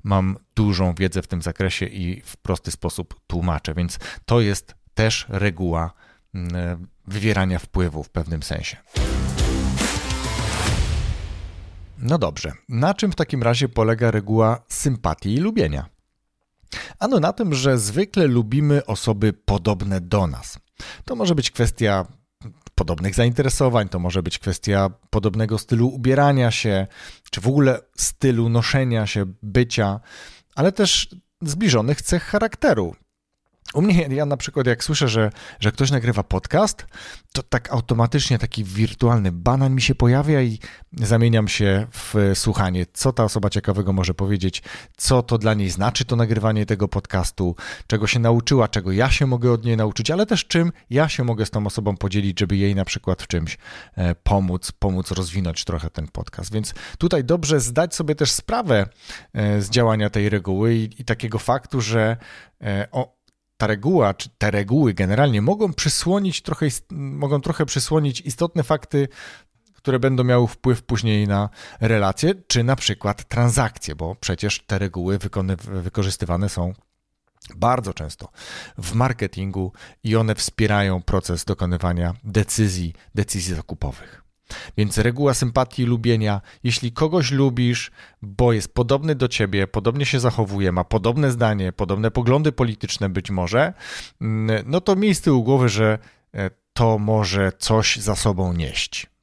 mam 0.03 0.37
dużą 0.55 0.95
wiedzę 0.95 1.21
w 1.21 1.27
tym 1.27 1.41
zakresie 1.41 1.85
i 1.85 2.21
w 2.21 2.37
prosty 2.37 2.71
sposób 2.71 3.19
tłumaczę. 3.27 3.73
Więc 3.73 3.99
to 4.25 4.41
jest 4.41 4.75
też 4.93 5.25
reguła 5.29 5.93
mm, 6.35 6.55
e, 6.55 6.77
wywierania 7.07 7.59
wpływu 7.59 8.03
w 8.03 8.09
pewnym 8.09 8.43
sensie. 8.43 8.77
No 11.97 12.17
dobrze, 12.17 12.51
na 12.69 12.93
czym 12.93 13.11
w 13.11 13.15
takim 13.15 13.43
razie 13.43 13.69
polega 13.69 14.11
reguła 14.11 14.63
sympatii 14.67 15.33
i 15.33 15.37
lubienia? 15.37 15.94
Ano 16.99 17.19
na 17.19 17.33
tym, 17.33 17.53
że 17.53 17.77
zwykle 17.77 18.27
lubimy 18.27 18.85
osoby 18.85 19.33
podobne 19.33 20.01
do 20.01 20.27
nas. 20.27 20.59
To 21.05 21.15
może 21.15 21.35
być 21.35 21.51
kwestia 21.51 22.05
podobnych 22.75 23.15
zainteresowań, 23.15 23.89
to 23.89 23.99
może 23.99 24.23
być 24.23 24.39
kwestia 24.39 24.89
podobnego 25.09 25.57
stylu 25.57 25.87
ubierania 25.87 26.51
się, 26.51 26.87
czy 27.31 27.41
w 27.41 27.47
ogóle 27.47 27.79
stylu 27.97 28.49
noszenia 28.49 29.07
się, 29.07 29.25
bycia, 29.43 29.99
ale 30.55 30.71
też 30.71 31.15
zbliżonych 31.41 32.01
cech 32.01 32.23
charakteru. 32.23 32.95
U 33.75 33.81
mnie, 33.81 34.07
ja 34.09 34.25
na 34.25 34.37
przykład, 34.37 34.67
jak 34.67 34.83
słyszę, 34.83 35.07
że, 35.07 35.31
że 35.59 35.71
ktoś 35.71 35.91
nagrywa 35.91 36.23
podcast, 36.23 36.85
to 37.33 37.43
tak 37.43 37.73
automatycznie 37.73 38.39
taki 38.39 38.63
wirtualny 38.63 39.31
banan 39.31 39.75
mi 39.75 39.81
się 39.81 39.95
pojawia 39.95 40.41
i 40.41 40.59
zamieniam 40.93 41.47
się 41.47 41.87
w 41.91 42.31
słuchanie, 42.35 42.85
co 42.93 43.13
ta 43.13 43.23
osoba 43.23 43.49
ciekawego 43.49 43.93
może 43.93 44.13
powiedzieć, 44.13 44.63
co 44.97 45.23
to 45.23 45.37
dla 45.37 45.53
niej 45.53 45.69
znaczy 45.69 46.05
to 46.05 46.15
nagrywanie 46.15 46.65
tego 46.65 46.87
podcastu, 46.87 47.55
czego 47.87 48.07
się 48.07 48.19
nauczyła, 48.19 48.67
czego 48.67 48.91
ja 48.91 49.09
się 49.11 49.25
mogę 49.25 49.51
od 49.51 49.65
niej 49.65 49.77
nauczyć, 49.77 50.11
ale 50.11 50.25
też 50.25 50.45
czym 50.45 50.71
ja 50.89 51.09
się 51.09 51.23
mogę 51.23 51.45
z 51.45 51.51
tą 51.51 51.65
osobą 51.65 51.97
podzielić, 51.97 52.39
żeby 52.39 52.57
jej 52.57 52.75
na 52.75 52.85
przykład 52.85 53.21
w 53.21 53.27
czymś 53.27 53.57
e, 53.95 54.15
pomóc, 54.15 54.71
pomóc 54.71 55.11
rozwinąć 55.11 55.65
trochę 55.65 55.89
ten 55.89 56.07
podcast. 56.07 56.53
Więc 56.53 56.73
tutaj 56.97 57.23
dobrze 57.23 57.59
zdać 57.59 57.95
sobie 57.95 58.15
też 58.15 58.31
sprawę 58.31 58.87
e, 59.33 59.61
z 59.61 59.69
działania 59.69 60.09
tej 60.09 60.29
reguły 60.29 60.75
i, 60.75 61.01
i 61.01 61.05
takiego 61.05 61.39
faktu, 61.39 61.81
że 61.81 62.17
e, 62.61 62.87
o, 62.91 63.14
ta 63.57 63.67
reguła, 63.67 64.13
czy 64.13 64.29
te 64.37 64.51
reguły 64.51 64.93
generalnie 64.93 65.41
mogą 65.41 65.73
przysłonić 65.73 66.41
trochę, 66.41 66.65
mogą 66.91 67.41
trochę 67.41 67.65
przysłonić 67.65 68.21
istotne 68.21 68.63
fakty, 68.63 69.07
które 69.73 69.99
będą 69.99 70.23
miały 70.23 70.47
wpływ 70.47 70.83
później 70.83 71.27
na 71.27 71.49
relacje, 71.81 72.33
czy 72.47 72.63
na 72.63 72.75
przykład 72.75 73.27
transakcje, 73.27 73.95
bo 73.95 74.15
przecież 74.15 74.63
te 74.67 74.79
reguły 74.79 75.19
wykorzystywane 75.57 76.49
są 76.49 76.73
bardzo 77.55 77.93
często 77.93 78.29
w 78.77 78.93
marketingu 78.93 79.71
i 80.03 80.15
one 80.15 80.35
wspierają 80.35 81.01
proces 81.01 81.45
dokonywania 81.45 82.13
decyzji, 82.23 82.93
decyzji 83.15 83.55
zakupowych. 83.55 84.24
Więc 84.77 84.97
reguła 84.97 85.33
sympatii 85.33 85.85
lubienia, 85.85 86.41
jeśli 86.63 86.91
kogoś 86.91 87.31
lubisz, 87.31 87.91
bo 88.21 88.53
jest 88.53 88.73
podobny 88.73 89.15
do 89.15 89.27
ciebie, 89.27 89.67
podobnie 89.67 90.05
się 90.05 90.19
zachowuje, 90.19 90.71
ma 90.71 90.83
podobne 90.83 91.31
zdanie, 91.31 91.71
podobne 91.71 92.11
poglądy 92.11 92.51
polityczne 92.51 93.09
być 93.09 93.31
może, 93.31 93.73
mm, 94.21 94.65
no 94.67 94.81
to 94.81 94.95
miej 94.95 95.15
z 95.15 95.21
tyłu 95.21 95.43
głowy, 95.43 95.69
że 95.69 95.99
e, 96.33 96.49
to 96.73 96.97
może 96.97 97.51
coś 97.57 97.97
za 97.97 98.15
sobą 98.15 98.53
nieść 98.53 99.14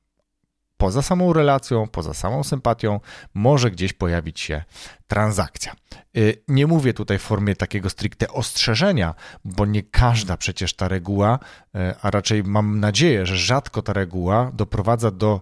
poza 0.82 1.02
samą 1.02 1.32
relacją, 1.32 1.88
poza 1.88 2.14
samą 2.14 2.44
sympatią, 2.44 3.00
może 3.34 3.70
gdzieś 3.70 3.92
pojawić 3.92 4.40
się 4.40 4.64
transakcja. 5.06 5.74
Y, 6.16 6.42
nie 6.48 6.66
mówię 6.66 6.94
tutaj 6.94 7.18
w 7.18 7.22
formie 7.22 7.56
takiego 7.56 7.90
stricte 7.90 8.28
ostrzeżenia, 8.28 9.14
bo 9.44 9.66
nie 9.66 9.82
każda 9.82 10.36
przecież 10.36 10.74
ta 10.74 10.88
reguła, 10.88 11.38
y, 11.38 11.78
a 12.02 12.10
raczej 12.10 12.44
mam 12.44 12.80
nadzieję, 12.80 13.26
że 13.26 13.36
rzadko 13.36 13.82
ta 13.82 13.92
reguła 13.92 14.50
doprowadza 14.54 15.10
do 15.10 15.40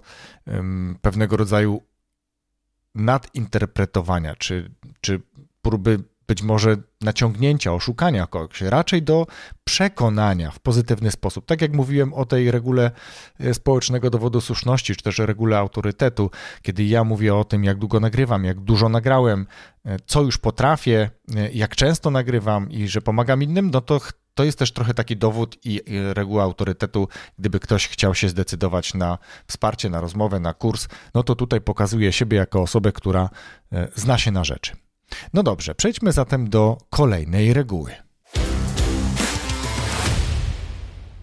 pewnego 1.03 1.37
rodzaju 1.37 1.83
nadinterpretowania, 2.95 4.37
czy, 4.37 4.71
czy 5.01 5.21
próby 5.63 5.99
być 6.31 6.43
może 6.43 6.77
naciągnięcia, 7.01 7.75
oszukania 7.75 8.27
kogoś, 8.27 8.61
raczej 8.61 9.03
do 9.03 9.27
przekonania 9.65 10.51
w 10.51 10.61
pozytywny 10.61 11.11
sposób. 11.11 11.47
Tak 11.47 11.61
jak 11.61 11.73
mówiłem 11.73 12.15
o 12.15 12.25
tej 12.25 12.51
regule 12.51 12.91
e, 13.41 13.55
społecznego 13.55 14.11
dowodu 14.11 14.41
słuszności, 14.41 14.97
czy 14.97 15.03
też 15.03 15.19
regule 15.19 15.59
autorytetu, 15.59 16.31
kiedy 16.63 16.85
ja 16.85 17.05
mówię 17.05 17.35
o 17.35 17.45
tym, 17.45 17.65
jak 17.65 17.79
długo 17.79 18.01
nagrywam, 18.01 18.45
jak 18.45 18.61
dużo 18.61 18.89
nagrałem, 18.89 19.47
e, 19.85 19.97
co 20.07 20.23
już 20.23 20.39
potrafię, 20.39 21.11
e, 21.37 21.51
jak 21.53 21.77
często 21.77 22.11
nagrywam 22.11 22.71
i 22.71 22.89
że 22.89 23.01
pomagam 23.01 23.43
innym, 23.43 23.71
no 23.71 23.81
to 23.81 24.01
to 24.35 24.45
jest 24.45 24.59
też 24.59 24.73
trochę 24.73 24.95
taki 24.95 25.17
dowód 25.17 25.57
i 25.65 25.83
reguła 26.15 26.43
autorytetu, 26.43 27.09
gdyby 27.39 27.61
ktoś 27.61 27.89
chciał 27.89 28.15
się 28.15 28.29
zdecydować 28.29 28.95
na 28.95 29.19
wsparcie, 29.47 29.91
na 29.91 30.01
rozmowę, 30.01 30.41
na 30.41 30.55
kurs, 30.55 30.89
no 31.15 31.23
to 31.23 31.35
tutaj 31.35 31.61
pokazuje 31.61 32.13
siebie 32.13 32.37
jako 32.37 32.63
osobę, 32.63 32.93
która 32.93 33.31
zna 33.95 34.19
się 34.19 34.31
na 34.31 34.45
rzeczy. 34.45 34.77
No 35.33 35.43
dobrze, 35.43 35.75
przejdźmy 35.75 36.13
zatem 36.13 36.51
do 36.51 36.79
kolejnej 36.91 37.55
reguły. 37.55 37.95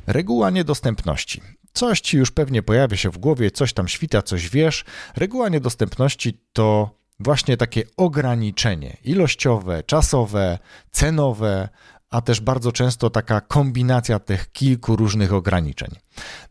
Reguła 0.08 0.50
niedostępności. 0.50 1.41
Coś 1.74 2.01
ci 2.01 2.17
już 2.17 2.32
pewnie 2.32 2.63
pojawia 2.63 2.98
się 2.98 3.10
w 3.10 3.17
głowie, 3.17 3.51
coś 3.51 3.74
tam 3.74 3.88
świta, 3.88 4.22
coś 4.22 4.50
wiesz. 4.50 4.86
Reguła 5.15 5.50
niedostępności 5.50 6.39
to 6.53 6.98
właśnie 7.20 7.58
takie 7.58 7.84
ograniczenie 7.98 8.98
ilościowe, 9.03 9.84
czasowe, 9.84 10.60
cenowe, 10.91 11.70
a 12.10 12.22
też 12.22 12.41
bardzo 12.41 12.72
często 12.72 13.10
taka 13.10 13.41
kombinacja 13.41 14.20
tych 14.20 14.51
kilku 14.51 14.96
różnych 14.96 15.34
ograniczeń. 15.34 15.89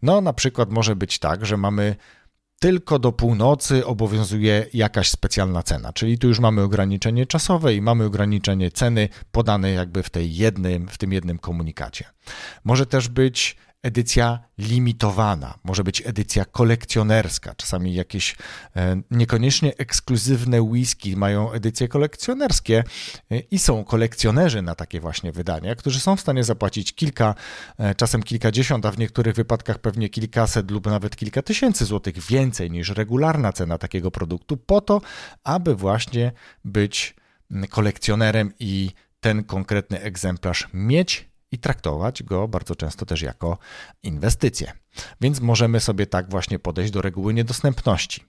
No, 0.03 0.21
na 0.21 0.33
przykład 0.33 0.71
może 0.71 0.97
być 0.97 1.19
tak, 1.19 1.47
że 1.47 1.57
mamy 1.57 1.97
tylko 2.67 2.99
do 2.99 3.13
północy 3.13 3.87
obowiązuje 3.87 4.67
jakaś 4.73 5.11
specjalna 5.11 5.63
cena, 5.63 5.93
czyli 5.93 6.19
tu 6.19 6.29
już 6.29 6.41
mamy 6.41 6.63
ograniczenie 6.63 7.27
czasowe 7.27 7.75
i 7.75 7.81
mamy 7.81 8.05
ograniczenie 8.05 8.71
ceny 8.71 9.09
podane 9.33 9.71
jakby 9.71 10.03
w 10.03 10.11
tej 10.11 10.35
jednym, 10.35 10.89
w 10.89 10.99
tym 10.99 11.13
jednym 11.13 11.39
komunikacie. 11.39 12.05
Może 12.65 12.87
też 12.87 13.09
być 13.09 13.57
edycja 13.83 14.39
limitowana, 14.59 15.59
może 15.65 15.85
być 15.85 16.03
edycja 16.07 16.45
kolekcjonerska. 16.45 17.55
Czasami 17.55 17.95
jakieś 17.95 18.37
e, 18.77 19.03
niekoniecznie 19.11 19.77
ekskluzywne 19.77 20.63
whisky 20.63 21.17
mają 21.17 21.53
edycje 21.53 21.89
kolekcjonerskie 21.89 22.85
e, 23.31 23.39
i 23.39 23.59
są 23.59 23.85
kolekcjonerzy 23.85 24.63
na 24.63 24.75
takie 24.75 25.01
właśnie 25.01 25.33
wydania, 25.33 25.75
którzy 25.75 26.01
są 26.01 26.17
w 26.17 26.21
stanie 26.21 26.45
zapłacić 26.45 26.93
kilka, 26.93 27.35
e, 27.79 27.95
czasem 27.95 28.23
kilkadziesiąt, 28.23 28.87
a 28.87 28.91
w 28.91 28.99
niektórych 28.99 29.35
wypadkach 29.35 29.79
pewnie 29.79 30.09
kilkaset 30.09 30.71
lub 30.71 30.87
nawet 30.87 31.17
kilka 31.17 31.43
tysięcy 31.43 31.85
złotych 31.85 32.19
więcej 32.19 32.71
niż 32.71 32.89
regularna 32.89 33.53
cena 33.53 33.79
takiego 33.79 34.11
produktu, 34.11 34.57
po 34.57 34.81
to, 34.81 35.01
aby 35.45 35.75
właśnie 35.75 36.33
być 36.65 37.15
kolekcjonerem 37.71 38.53
i 38.59 38.91
ten 39.21 39.45
konkretny 39.45 40.01
egzemplarz 40.01 40.69
mieć 40.75 41.29
i 41.53 41.59
traktować 41.59 42.23
go 42.23 42.49
bardzo 42.49 42.77
często 42.77 43.07
też 43.07 43.23
jako 43.23 43.59
inwestycję. 44.03 44.73
Więc 45.21 45.41
możemy 45.41 45.81
sobie 45.81 46.07
tak 46.07 46.31
właśnie 46.31 46.59
podejść 46.59 46.93
do 46.93 47.03
reguły 47.03 47.35
niedostępności. 47.35 48.25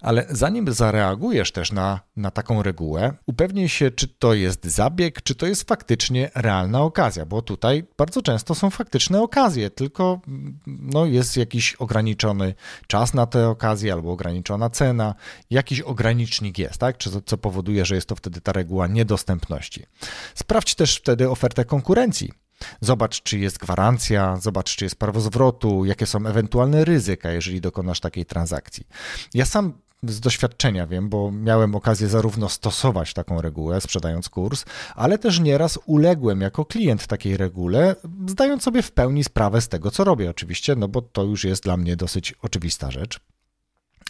Ale 0.00 0.26
zanim 0.30 0.72
zareagujesz 0.72 1.52
też 1.52 1.72
na, 1.72 2.00
na 2.16 2.30
taką 2.30 2.62
regułę, 2.62 3.12
upewnij 3.26 3.68
się, 3.68 3.90
czy 3.90 4.08
to 4.08 4.34
jest 4.34 4.64
zabieg, 4.64 5.22
czy 5.22 5.34
to 5.34 5.46
jest 5.46 5.68
faktycznie 5.68 6.30
realna 6.34 6.82
okazja, 6.82 7.26
bo 7.26 7.42
tutaj 7.42 7.84
bardzo 7.98 8.22
często 8.22 8.54
są 8.54 8.70
faktyczne 8.70 9.22
okazje, 9.22 9.70
tylko 9.70 10.20
no, 10.66 11.06
jest 11.06 11.36
jakiś 11.36 11.74
ograniczony 11.74 12.54
czas 12.86 13.14
na 13.14 13.26
tę 13.26 13.48
okazję 13.48 13.92
albo 13.92 14.12
ograniczona 14.12 14.70
cena, 14.70 15.14
jakiś 15.50 15.80
ogranicznik 15.80 16.58
jest, 16.58 16.78
tak? 16.78 16.98
Czy, 16.98 17.10
co 17.26 17.38
powoduje, 17.38 17.84
że 17.84 17.94
jest 17.94 18.08
to 18.08 18.16
wtedy 18.16 18.40
ta 18.40 18.52
reguła 18.52 18.86
niedostępności. 18.86 19.86
Sprawdź 20.34 20.74
też 20.74 20.96
wtedy 20.96 21.30
ofertę 21.30 21.64
konkurencji. 21.64 22.41
Zobacz, 22.80 23.22
czy 23.22 23.38
jest 23.38 23.58
gwarancja, 23.58 24.36
zobacz, 24.36 24.76
czy 24.76 24.84
jest 24.84 24.96
prawo 24.96 25.20
zwrotu, 25.20 25.84
jakie 25.84 26.06
są 26.06 26.26
ewentualne 26.26 26.84
ryzyka, 26.84 27.30
jeżeli 27.30 27.60
dokonasz 27.60 28.00
takiej 28.00 28.26
transakcji. 28.26 28.86
Ja 29.34 29.44
sam 29.44 29.72
z 30.08 30.20
doświadczenia 30.20 30.86
wiem, 30.86 31.08
bo 31.08 31.32
miałem 31.32 31.74
okazję 31.74 32.08
zarówno 32.08 32.48
stosować 32.48 33.14
taką 33.14 33.40
regułę, 33.40 33.80
sprzedając 33.80 34.28
kurs, 34.28 34.64
ale 34.94 35.18
też 35.18 35.40
nieraz 35.40 35.78
uległem 35.86 36.40
jako 36.40 36.64
klient 36.64 37.06
takiej 37.06 37.36
regule, 37.36 37.96
zdając 38.28 38.62
sobie 38.62 38.82
w 38.82 38.92
pełni 38.92 39.24
sprawę 39.24 39.60
z 39.60 39.68
tego, 39.68 39.90
co 39.90 40.04
robię, 40.04 40.30
oczywiście, 40.30 40.76
no 40.76 40.88
bo 40.88 41.02
to 41.02 41.24
już 41.24 41.44
jest 41.44 41.62
dla 41.62 41.76
mnie 41.76 41.96
dosyć 41.96 42.34
oczywista 42.42 42.90
rzecz. 42.90 43.20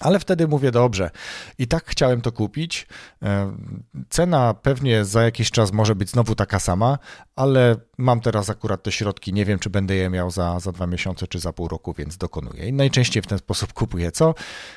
Ale 0.03 0.19
wtedy 0.19 0.49
mówię, 0.49 0.71
dobrze, 0.71 1.11
i 1.59 1.67
tak 1.67 1.85
chciałem 1.87 2.21
to 2.21 2.33
kupić. 2.33 2.87
E, 3.23 3.57
cena 4.09 4.55
pewnie 4.55 5.05
za 5.05 5.23
jakiś 5.23 5.51
czas 5.51 5.73
może 5.73 5.95
być 5.95 6.11
znowu 6.11 6.35
taka 6.35 6.59
sama, 6.59 6.99
ale 7.37 7.77
mam 7.99 8.21
teraz 8.21 8.51
akurat 8.51 8.83
te 8.83 8.93
środki, 8.93 9.33
nie 9.33 9.45
wiem, 9.45 9.59
czy 9.59 9.71
będę 9.71 9.95
je 9.95 10.11
miał 10.11 10.31
za, 10.31 10.61
za 10.61 10.73
dwa 10.73 10.87
miesiące, 10.87 11.27
czy 11.27 11.39
za 11.39 11.53
pół 11.53 11.69
roku, 11.69 11.93
więc 11.93 12.17
dokonuję. 12.17 12.69
I 12.69 12.73
najczęściej 12.73 13.23
w 13.23 13.27
ten 13.27 13.39
sposób 13.39 13.73
kupuję 13.73 14.13
co? 14.13 14.35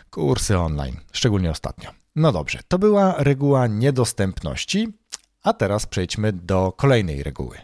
Kursy 0.09 0.59
online, 0.59 0.95
szczególnie 1.11 1.51
ostatnio. 1.51 1.89
No 2.15 2.31
dobrze, 2.31 2.59
to 2.67 2.79
była 2.79 3.15
reguła 3.17 3.67
niedostępności, 3.67 4.87
a 5.43 5.53
teraz 5.53 5.85
przejdźmy 5.85 6.33
do 6.33 6.71
kolejnej 6.71 7.23
reguły. 7.23 7.57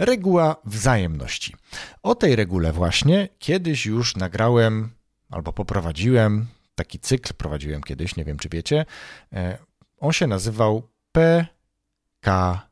Reguła 0.00 0.56
wzajemności. 0.64 1.56
O 2.02 2.14
tej 2.14 2.36
regule 2.36 2.72
właśnie 2.72 3.28
kiedyś 3.38 3.86
już 3.86 4.16
nagrałem 4.16 4.90
albo 5.30 5.52
poprowadziłem 5.52 6.46
taki 6.74 6.98
cykl, 6.98 7.34
prowadziłem 7.34 7.82
kiedyś, 7.82 8.16
nie 8.16 8.24
wiem 8.24 8.38
czy 8.38 8.48
wiecie. 8.48 8.86
E, 9.32 9.58
on 9.98 10.12
się 10.12 10.26
nazywał 10.26 10.88
PKR, 11.12 12.64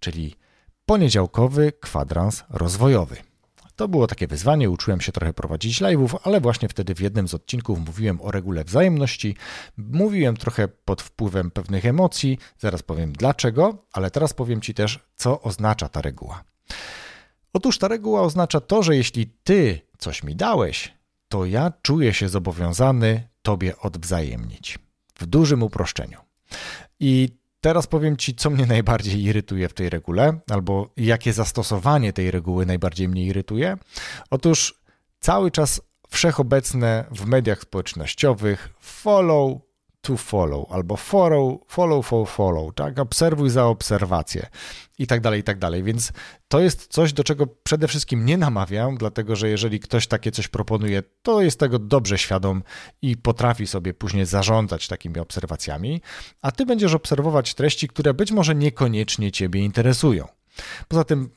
czyli 0.00 0.34
poniedziałkowy 0.86 1.72
kwadrans 1.80 2.44
rozwojowy. 2.50 3.16
To 3.78 3.88
było 3.88 4.06
takie 4.06 4.26
wyzwanie, 4.26 4.70
uczyłem 4.70 5.00
się 5.00 5.12
trochę 5.12 5.32
prowadzić 5.32 5.80
live'ów, 5.80 6.18
ale 6.22 6.40
właśnie 6.40 6.68
wtedy 6.68 6.94
w 6.94 7.00
jednym 7.00 7.28
z 7.28 7.34
odcinków 7.34 7.78
mówiłem 7.86 8.20
o 8.20 8.30
regule 8.30 8.64
wzajemności. 8.64 9.36
Mówiłem 9.76 10.36
trochę 10.36 10.68
pod 10.68 11.02
wpływem 11.02 11.50
pewnych 11.50 11.86
emocji, 11.86 12.38
zaraz 12.58 12.82
powiem 12.82 13.12
dlaczego, 13.12 13.86
ale 13.92 14.10
teraz 14.10 14.32
powiem 14.32 14.60
Ci 14.60 14.74
też, 14.74 14.98
co 15.16 15.42
oznacza 15.42 15.88
ta 15.88 16.02
reguła. 16.02 16.44
Otóż 17.52 17.78
ta 17.78 17.88
reguła 17.88 18.22
oznacza 18.22 18.60
to, 18.60 18.82
że 18.82 18.96
jeśli 18.96 19.26
Ty 19.44 19.80
coś 19.98 20.22
mi 20.22 20.36
dałeś, 20.36 20.94
to 21.28 21.44
ja 21.44 21.72
czuję 21.82 22.14
się 22.14 22.28
zobowiązany 22.28 23.28
Tobie 23.42 23.78
odwzajemnić. 23.78 24.78
W 25.18 25.26
dużym 25.26 25.62
uproszczeniu. 25.62 26.18
I 27.00 27.28
Teraz 27.60 27.86
powiem 27.86 28.16
Ci, 28.16 28.34
co 28.34 28.50
mnie 28.50 28.66
najbardziej 28.66 29.22
irytuje 29.22 29.68
w 29.68 29.74
tej 29.74 29.90
regule, 29.90 30.40
albo 30.50 30.90
jakie 30.96 31.32
zastosowanie 31.32 32.12
tej 32.12 32.30
reguły 32.30 32.66
najbardziej 32.66 33.08
mnie 33.08 33.24
irytuje. 33.24 33.76
Otóż 34.30 34.74
cały 35.20 35.50
czas 35.50 35.80
wszechobecne 36.08 37.04
w 37.10 37.26
mediach 37.26 37.60
społecznościowych 37.60 38.68
follow 38.80 39.67
to 40.08 40.16
follow, 40.16 40.66
albo 40.70 40.96
follow, 40.96 41.58
follow 41.66 42.06
for 42.06 42.28
follow, 42.28 42.74
tak? 42.74 42.98
Obserwuj 42.98 43.50
za 43.50 43.64
obserwację 43.64 44.46
i 44.98 45.06
tak 45.06 45.20
dalej, 45.20 45.40
i 45.40 45.42
tak 45.42 45.58
dalej. 45.58 45.82
Więc 45.82 46.12
to 46.48 46.60
jest 46.60 46.86
coś, 46.86 47.12
do 47.12 47.24
czego 47.24 47.46
przede 47.46 47.88
wszystkim 47.88 48.26
nie 48.26 48.38
namawiam, 48.38 48.96
dlatego 48.96 49.36
że 49.36 49.48
jeżeli 49.48 49.80
ktoś 49.80 50.06
takie 50.06 50.30
coś 50.30 50.48
proponuje, 50.48 51.02
to 51.22 51.42
jest 51.42 51.60
tego 51.60 51.78
dobrze 51.78 52.18
świadom 52.18 52.62
i 53.02 53.16
potrafi 53.16 53.66
sobie 53.66 53.94
później 53.94 54.26
zarządzać 54.26 54.88
takimi 54.88 55.18
obserwacjami, 55.18 56.02
a 56.42 56.52
ty 56.52 56.66
będziesz 56.66 56.94
obserwować 56.94 57.54
treści, 57.54 57.88
które 57.88 58.14
być 58.14 58.32
może 58.32 58.54
niekoniecznie 58.54 59.32
ciebie 59.32 59.60
interesują. 59.64 60.37
Poza 60.88 61.04
tym 61.04 61.30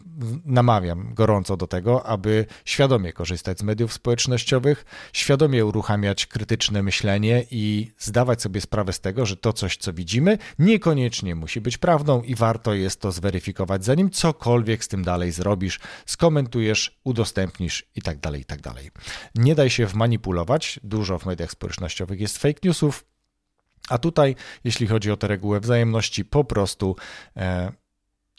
namawiam 0.46 1.14
gorąco 1.14 1.58
do 1.58 1.68
tego, 1.68 2.06
aby 2.06 2.46
świadomie 2.66 3.14
korzystać 3.14 3.60
z 3.60 3.64
mediów 3.64 3.94
społecznościowych, 3.94 4.86
świadomie 5.14 5.66
uruchamiać 5.66 6.26
krytyczne 6.26 6.84
myślenie 6.84 7.46
i 7.52 7.92
zdawać 7.98 8.42
sobie 8.42 8.62
sprawę 8.62 8.94
z 8.94 9.00
tego, 9.00 9.26
że 9.26 9.38
to 9.38 9.54
coś, 9.54 9.78
co 9.78 9.94
widzimy, 9.94 10.38
niekoniecznie 10.60 11.36
musi 11.36 11.62
być 11.62 11.78
prawdą 11.78 12.22
i 12.22 12.36
warto 12.36 12.74
jest 12.74 13.02
to 13.02 13.12
zweryfikować, 13.12 13.86
zanim 13.86 14.10
cokolwiek 14.10 14.84
z 14.84 14.88
tym 14.88 15.04
dalej 15.04 15.32
zrobisz, 15.32 15.80
skomentujesz, 16.06 17.00
udostępnisz 17.04 17.90
itd. 17.96 18.20
Tak 18.22 18.38
itd. 18.38 18.62
Tak 18.62 19.04
Nie 19.36 19.56
daj 19.56 19.70
się 19.70 19.86
wmanipulować. 19.86 20.80
Dużo 20.84 21.20
w 21.20 21.26
mediach 21.26 21.52
społecznościowych 21.52 22.20
jest 22.20 22.38
fake 22.38 22.60
newsów. 22.64 23.06
A 23.90 23.98
tutaj, 23.98 24.36
jeśli 24.64 24.88
chodzi 24.88 25.12
o 25.12 25.18
tę 25.18 25.28
regułę 25.28 25.60
wzajemności, 25.60 26.26
po 26.26 26.44
prostu 26.44 26.96
e, 27.38 27.72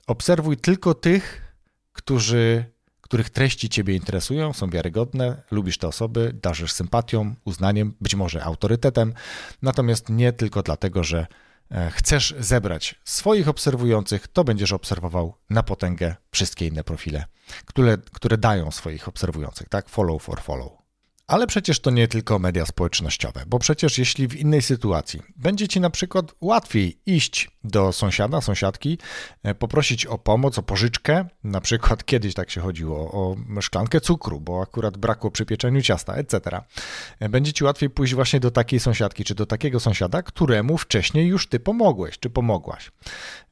Obserwuj 0.06 0.56
tylko 0.56 0.94
tych, 0.94 1.54
którzy, 1.92 2.64
których 3.00 3.30
treści 3.30 3.68
Ciebie 3.68 3.94
interesują, 3.94 4.52
są 4.52 4.70
wiarygodne, 4.70 5.42
lubisz 5.50 5.78
te 5.78 5.88
osoby, 5.88 6.32
darzysz 6.42 6.72
sympatią, 6.72 7.34
uznaniem, 7.44 7.94
być 8.00 8.14
może 8.14 8.44
autorytetem, 8.44 9.14
natomiast 9.62 10.08
nie 10.08 10.32
tylko 10.32 10.62
dlatego, 10.62 11.04
że 11.04 11.26
e, 11.70 11.90
chcesz 11.90 12.34
zebrać 12.38 12.94
swoich 13.04 13.48
obserwujących, 13.48 14.28
to 14.28 14.44
będziesz 14.44 14.72
obserwował 14.72 15.34
na 15.50 15.62
potęgę 15.62 16.16
wszystkie 16.30 16.66
inne 16.66 16.84
profile, 16.84 17.24
które, 17.64 17.98
które 18.12 18.38
dają 18.38 18.70
swoich 18.70 19.08
obserwujących, 19.08 19.68
tak? 19.68 19.88
Follow 19.88 20.22
for 20.22 20.40
follow. 20.40 20.72
Ale 21.26 21.46
przecież 21.46 21.80
to 21.80 21.90
nie 21.90 22.08
tylko 22.08 22.38
media 22.38 22.66
społecznościowe, 22.66 23.44
bo 23.46 23.58
przecież 23.58 23.98
jeśli 23.98 24.28
w 24.28 24.36
innej 24.36 24.62
sytuacji 24.62 25.22
będzie 25.36 25.68
ci 25.68 25.80
na 25.80 25.90
przykład 25.90 26.34
łatwiej 26.40 27.00
iść 27.06 27.50
do 27.64 27.92
sąsiada, 27.92 28.40
sąsiadki, 28.40 28.98
e, 29.42 29.54
poprosić 29.54 30.06
o 30.06 30.18
pomoc, 30.18 30.58
o 30.58 30.62
pożyczkę, 30.62 31.24
na 31.44 31.60
przykład 31.60 32.04
kiedyś 32.10 32.34
tak 32.34 32.50
się 32.50 32.60
chodziło 32.60 32.96
o 32.96 33.36
szklankę 33.60 34.00
cukru, 34.00 34.40
bo 34.40 34.62
akurat 34.62 34.96
brakło 34.96 35.30
przy 35.30 35.46
pieczeniu 35.46 35.82
ciasta, 35.82 36.14
etc. 36.14 36.60
E, 37.20 37.28
będzie 37.28 37.52
ci 37.52 37.64
łatwiej 37.64 37.90
pójść 37.90 38.14
właśnie 38.14 38.40
do 38.40 38.50
takiej 38.50 38.80
sąsiadki, 38.80 39.24
czy 39.24 39.34
do 39.34 39.46
takiego 39.46 39.80
sąsiada, 39.80 40.22
któremu 40.22 40.78
wcześniej 40.78 41.26
już 41.26 41.46
ty 41.46 41.60
pomogłeś, 41.60 42.18
czy 42.18 42.30
pomogłaś. 42.30 42.90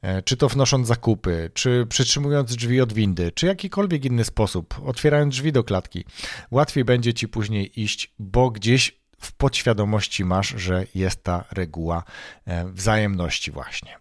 E, 0.01 0.21
czy 0.21 0.37
to 0.37 0.49
wnosząc 0.49 0.87
zakupy, 0.87 1.51
czy 1.53 1.85
przytrzymując 1.89 2.55
drzwi 2.55 2.81
od 2.81 2.93
windy, 2.93 3.31
czy 3.31 3.45
jakikolwiek 3.45 4.05
inny 4.05 4.23
sposób, 4.23 4.81
otwierając 4.85 5.35
drzwi 5.35 5.51
do 5.51 5.63
klatki. 5.63 6.05
Łatwiej 6.51 6.85
będzie 6.85 7.13
ci 7.13 7.27
później 7.27 7.81
iść, 7.81 8.13
bo 8.19 8.51
gdzieś 8.51 9.00
w 9.21 9.31
podświadomości 9.31 10.25
masz, 10.25 10.47
że 10.47 10.85
jest 10.95 11.23
ta 11.23 11.45
reguła 11.51 12.03
e, 12.45 12.65
wzajemności 12.65 13.51
właśnie. 13.51 13.97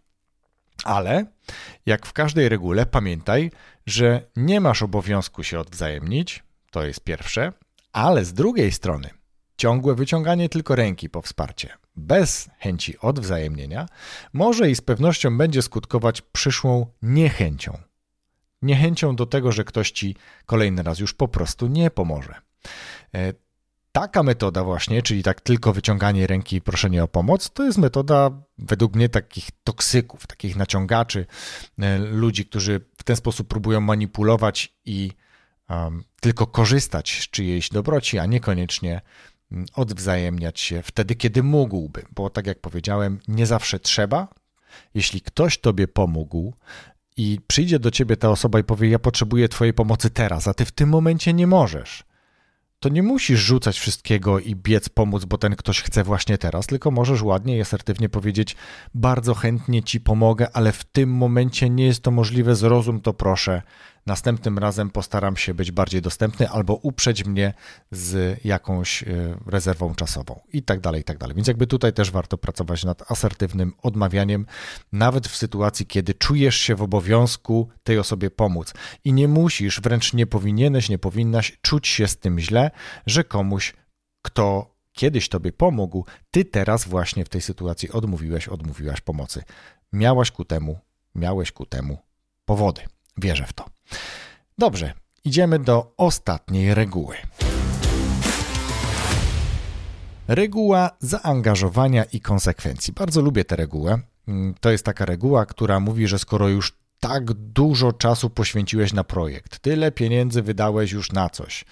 Ale 0.84 1.24
jak 1.86 2.06
w 2.06 2.12
każdej 2.12 2.48
regule, 2.48 2.86
pamiętaj, 2.86 3.50
że 3.86 4.22
nie 4.36 4.60
masz 4.60 4.82
obowiązku 4.82 5.42
się 5.42 5.60
odwzajemnić, 5.60 6.42
to 6.70 6.84
jest 6.84 7.00
pierwsze, 7.00 7.52
ale 7.92 8.24
z 8.24 8.32
drugiej 8.32 8.72
strony 8.72 9.10
ciągłe 9.56 9.94
wyciąganie 9.94 10.48
tylko 10.48 10.74
ręki 10.74 11.10
po 11.10 11.22
wsparcie, 11.22 11.68
bez 11.96 12.50
chęci 12.58 12.98
odwzajemnienia, 12.98 13.86
może 14.32 14.70
i 14.70 14.76
z 14.76 14.80
pewnością 14.80 15.38
będzie 15.38 15.62
skutkować 15.62 16.22
przyszłą 16.22 16.86
niechęcią. 17.02 17.78
Niechęcią 18.62 19.16
do 19.16 19.26
tego, 19.26 19.52
że 19.52 19.64
ktoś 19.64 19.90
ci 19.90 20.16
kolejny 20.46 20.82
raz 20.82 20.98
już 20.98 21.14
po 21.14 21.28
prostu 21.28 21.66
nie 21.66 21.90
pomoże. 21.90 22.34
Taka 23.92 24.22
metoda 24.22 24.64
właśnie, 24.64 25.02
czyli 25.02 25.22
tak 25.22 25.40
tylko 25.40 25.72
wyciąganie 25.72 26.26
ręki 26.26 26.56
i 26.56 26.60
proszenie 26.60 27.04
o 27.04 27.08
pomoc, 27.08 27.50
to 27.50 27.64
jest 27.64 27.78
metoda 27.78 28.30
według 28.58 28.94
mnie 28.96 29.08
takich 29.08 29.48
toksyków, 29.64 30.26
takich 30.26 30.56
naciągaczy, 30.56 31.26
e, 31.78 31.98
ludzi, 31.98 32.46
którzy 32.46 32.80
w 32.98 33.04
ten 33.04 33.16
sposób 33.16 33.48
próbują 33.48 33.80
manipulować 33.80 34.74
i 34.84 35.12
um, 35.70 36.04
tylko 36.20 36.46
korzystać 36.46 37.20
z 37.22 37.30
czyjejś 37.30 37.68
dobroci, 37.68 38.18
a 38.18 38.26
niekoniecznie 38.26 39.00
mm, 39.52 39.66
odwzajemniać 39.74 40.60
się 40.60 40.82
wtedy, 40.82 41.14
kiedy 41.14 41.42
mógłby, 41.42 42.02
bo 42.14 42.30
tak 42.30 42.46
jak 42.46 42.60
powiedziałem, 42.60 43.18
nie 43.28 43.46
zawsze 43.46 43.80
trzeba. 43.80 44.28
Jeśli 44.94 45.20
ktoś 45.20 45.58
tobie 45.58 45.88
pomógł 45.88 46.54
i 47.16 47.38
przyjdzie 47.46 47.78
do 47.78 47.90
ciebie 47.90 48.16
ta 48.16 48.30
osoba 48.30 48.58
i 48.58 48.64
powie: 48.64 48.88
Ja 48.88 48.98
potrzebuję 48.98 49.48
twojej 49.48 49.74
pomocy 49.74 50.10
teraz, 50.10 50.48
a 50.48 50.54
ty 50.54 50.64
w 50.64 50.72
tym 50.72 50.88
momencie 50.88 51.32
nie 51.32 51.46
możesz, 51.46 52.04
to 52.80 52.88
nie 52.88 53.02
musisz 53.02 53.40
rzucać 53.40 53.78
wszystkiego 53.78 54.38
i 54.38 54.56
biec 54.56 54.88
pomóc, 54.88 55.24
bo 55.24 55.38
ten 55.38 55.56
ktoś 55.56 55.82
chce 55.82 56.04
właśnie 56.04 56.38
teraz, 56.38 56.66
tylko 56.66 56.90
możesz 56.90 57.22
ładnie 57.22 57.56
i 57.56 57.60
asertywnie 57.60 58.08
powiedzieć: 58.08 58.56
Bardzo 58.94 59.34
chętnie 59.34 59.82
ci 59.82 60.00
pomogę, 60.00 60.48
ale 60.52 60.72
w 60.72 60.84
tym 60.84 61.10
momencie 61.10 61.70
nie 61.70 61.86
jest 61.86 62.02
to 62.02 62.10
możliwe, 62.10 62.54
zrozum 62.54 63.00
to 63.00 63.12
proszę. 63.12 63.62
Następnym 64.06 64.58
razem 64.58 64.90
postaram 64.90 65.36
się 65.36 65.54
być 65.54 65.70
bardziej 65.72 66.02
dostępny 66.02 66.48
albo 66.48 66.74
uprzeć 66.74 67.24
mnie 67.24 67.54
z 67.90 68.40
jakąś 68.44 69.02
e, 69.02 69.06
rezerwą 69.46 69.94
czasową 69.94 70.40
i 70.52 70.62
tak 70.62 70.80
dalej, 70.80 71.00
i 71.00 71.04
tak 71.04 71.18
dalej. 71.18 71.36
Więc 71.36 71.48
jakby 71.48 71.66
tutaj 71.66 71.92
też 71.92 72.10
warto 72.10 72.38
pracować 72.38 72.84
nad 72.84 73.12
asertywnym 73.12 73.72
odmawianiem, 73.82 74.46
nawet 74.92 75.28
w 75.28 75.36
sytuacji, 75.36 75.86
kiedy 75.86 76.14
czujesz 76.14 76.56
się 76.56 76.74
w 76.74 76.82
obowiązku 76.82 77.68
tej 77.82 77.98
osobie 77.98 78.30
pomóc 78.30 78.74
i 79.04 79.12
nie 79.12 79.28
musisz, 79.28 79.80
wręcz 79.80 80.12
nie 80.12 80.26
powinieneś, 80.26 80.88
nie 80.88 80.98
powinnaś 80.98 81.58
czuć 81.62 81.88
się 81.88 82.08
z 82.08 82.16
tym 82.16 82.38
źle, 82.38 82.70
że 83.06 83.24
komuś, 83.24 83.74
kto 84.22 84.74
kiedyś 84.92 85.28
tobie 85.28 85.52
pomógł, 85.52 86.04
ty 86.30 86.44
teraz 86.44 86.84
właśnie 86.88 87.24
w 87.24 87.28
tej 87.28 87.40
sytuacji 87.40 87.90
odmówiłeś, 87.90 88.48
odmówiłaś 88.48 89.00
pomocy. 89.00 89.42
Miałaś 89.92 90.30
ku 90.30 90.44
temu, 90.44 90.78
miałeś 91.14 91.52
ku 91.52 91.66
temu 91.66 91.98
powody. 92.44 92.82
Wierzę 93.16 93.46
w 93.46 93.52
to. 93.52 93.64
Dobrze, 94.58 94.92
idziemy 95.24 95.58
do 95.58 95.94
ostatniej 95.96 96.74
reguły. 96.74 97.16
Reguła 100.28 100.90
zaangażowania 101.00 102.04
i 102.04 102.20
konsekwencji. 102.20 102.92
Bardzo 102.92 103.20
lubię 103.20 103.44
tę 103.44 103.56
regułę. 103.56 103.98
Mm, 104.28 104.54
to 104.60 104.70
jest 104.70 104.84
taka 104.84 105.04
reguła, 105.04 105.46
która 105.46 105.80
mówi, 105.80 106.08
że 106.08 106.18
skoro 106.18 106.48
już 106.48 106.80
tak 107.00 107.32
dużo 107.32 107.92
czasu 107.92 108.30
poświęciłeś 108.30 108.92
na 108.92 109.04
projekt, 109.04 109.58
tyle 109.58 109.92
pieniędzy 109.92 110.42
wydałeś 110.42 110.92
już 110.92 111.12
na 111.12 111.30
coś, 111.30 111.64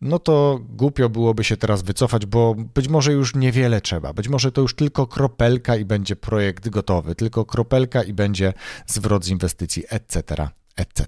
no 0.00 0.18
to 0.18 0.60
głupio 0.68 1.08
byłoby 1.08 1.44
się 1.44 1.56
teraz 1.56 1.82
wycofać, 1.82 2.26
bo 2.26 2.54
być 2.54 2.88
może 2.88 3.12
już 3.12 3.34
niewiele 3.34 3.80
trzeba. 3.80 4.12
Być 4.12 4.28
może 4.28 4.52
to 4.52 4.60
już 4.60 4.74
tylko 4.74 5.06
kropelka 5.06 5.76
i 5.76 5.84
będzie 5.84 6.16
projekt 6.16 6.68
gotowy, 6.68 7.14
tylko 7.14 7.44
kropelka 7.44 8.02
i 8.02 8.12
będzie 8.12 8.52
zwrot 8.86 9.24
z 9.24 9.28
inwestycji, 9.28 9.84
etc., 9.88 10.48
etc. 10.78 11.06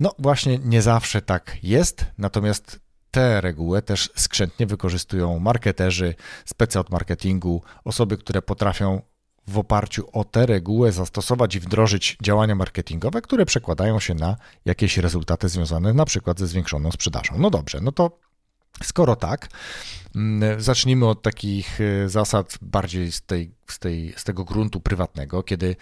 No 0.00 0.14
właśnie, 0.18 0.58
nie 0.58 0.82
zawsze 0.82 1.22
tak 1.22 1.56
jest, 1.62 2.04
natomiast 2.18 2.80
tę 3.10 3.40
regułę 3.40 3.82
też 3.82 4.10
skrzętnie 4.16 4.66
wykorzystują 4.66 5.38
marketerzy, 5.38 6.14
specy 6.44 6.80
od 6.80 6.90
marketingu, 6.90 7.62
osoby, 7.84 8.16
które 8.16 8.42
potrafią 8.42 9.02
w 9.46 9.58
oparciu 9.58 10.08
o 10.12 10.24
tę 10.24 10.46
regułę 10.46 10.92
zastosować 10.92 11.54
i 11.54 11.60
wdrożyć 11.60 12.16
działania 12.22 12.54
marketingowe, 12.54 13.22
które 13.22 13.46
przekładają 13.46 14.00
się 14.00 14.14
na 14.14 14.36
jakieś 14.64 14.98
rezultaty 14.98 15.48
związane 15.48 15.94
na 15.94 16.04
przykład 16.04 16.38
ze 16.38 16.46
zwiększoną 16.46 16.92
sprzedażą. 16.92 17.34
No 17.38 17.50
dobrze, 17.50 17.80
no 17.80 17.92
to 17.92 18.18
skoro 18.82 19.16
tak, 19.16 19.48
mm, 20.16 20.60
zacznijmy 20.60 21.06
od 21.06 21.22
takich 21.22 21.80
e, 21.80 22.08
zasad 22.08 22.58
bardziej 22.62 23.12
z, 23.12 23.22
tej, 23.22 23.54
z, 23.66 23.78
tej, 23.78 24.14
z 24.16 24.24
tego 24.24 24.44
gruntu 24.44 24.80
prywatnego, 24.80 25.42
kiedy 25.42 25.76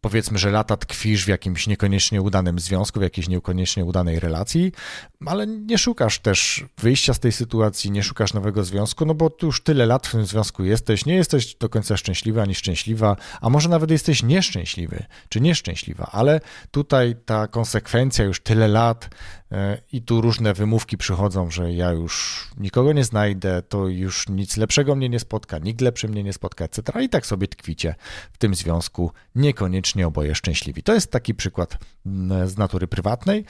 powiedzmy, 0.00 0.38
że 0.38 0.50
lata 0.50 0.76
tkwisz 0.76 1.24
w 1.24 1.28
jakimś 1.28 1.66
niekoniecznie 1.66 2.22
udanym 2.22 2.58
związku, 2.58 3.00
w 3.00 3.02
jakiejś 3.02 3.28
niekoniecznie 3.28 3.84
udanej 3.84 4.20
relacji, 4.20 4.72
ale 5.26 5.46
nie 5.46 5.78
szukasz 5.78 6.18
też 6.18 6.64
wyjścia 6.78 7.14
z 7.14 7.20
tej 7.20 7.32
sytuacji, 7.32 7.90
nie 7.90 8.02
szukasz 8.02 8.34
nowego 8.34 8.64
związku, 8.64 9.06
no 9.06 9.14
bo 9.14 9.30
tu 9.30 9.46
już 9.46 9.62
tyle 9.62 9.86
lat 9.86 10.06
w 10.06 10.12
tym 10.12 10.26
związku 10.26 10.64
jesteś, 10.64 11.06
nie 11.06 11.14
jesteś 11.14 11.54
do 11.54 11.68
końca 11.68 11.96
szczęśliwy 11.96 12.42
ani 12.42 12.54
szczęśliwa, 12.54 13.16
a 13.40 13.50
może 13.50 13.68
nawet 13.68 13.90
jesteś 13.90 14.22
nieszczęśliwy 14.22 15.04
czy 15.28 15.40
nieszczęśliwa, 15.40 16.08
ale 16.12 16.40
tutaj 16.70 17.16
ta 17.24 17.48
konsekwencja 17.48 18.24
już 18.24 18.40
tyle 18.40 18.68
lat 18.68 19.10
E, 19.52 19.78
I 19.92 20.02
tu 20.02 20.20
różne 20.20 20.54
wymówki 20.54 20.96
przychodzą, 20.96 21.50
że 21.50 21.72
ja 21.72 21.92
już 21.92 22.44
nikogo 22.56 22.92
nie 22.92 23.04
znajdę, 23.04 23.62
to 23.68 23.88
już 23.88 24.28
nic 24.28 24.56
lepszego 24.56 24.96
mnie 24.96 25.08
nie 25.08 25.20
spotka, 25.20 25.58
nikt 25.58 25.80
lepszy 25.80 26.08
mnie 26.08 26.22
nie 26.22 26.32
spotka, 26.32 26.64
etc. 26.64 27.02
I 27.02 27.08
tak 27.08 27.26
sobie 27.26 27.48
tkwicie 27.48 27.94
w 28.32 28.38
tym 28.38 28.54
związku, 28.54 29.12
niekoniecznie 29.34 29.89
oboje 30.06 30.34
szczęśliwi. 30.34 30.82
To 30.82 30.94
jest 30.94 31.10
taki 31.10 31.34
przykład 31.34 31.78
mm, 32.06 32.48
z 32.48 32.58
natury 32.58 32.86
prywatnej. 32.86 33.44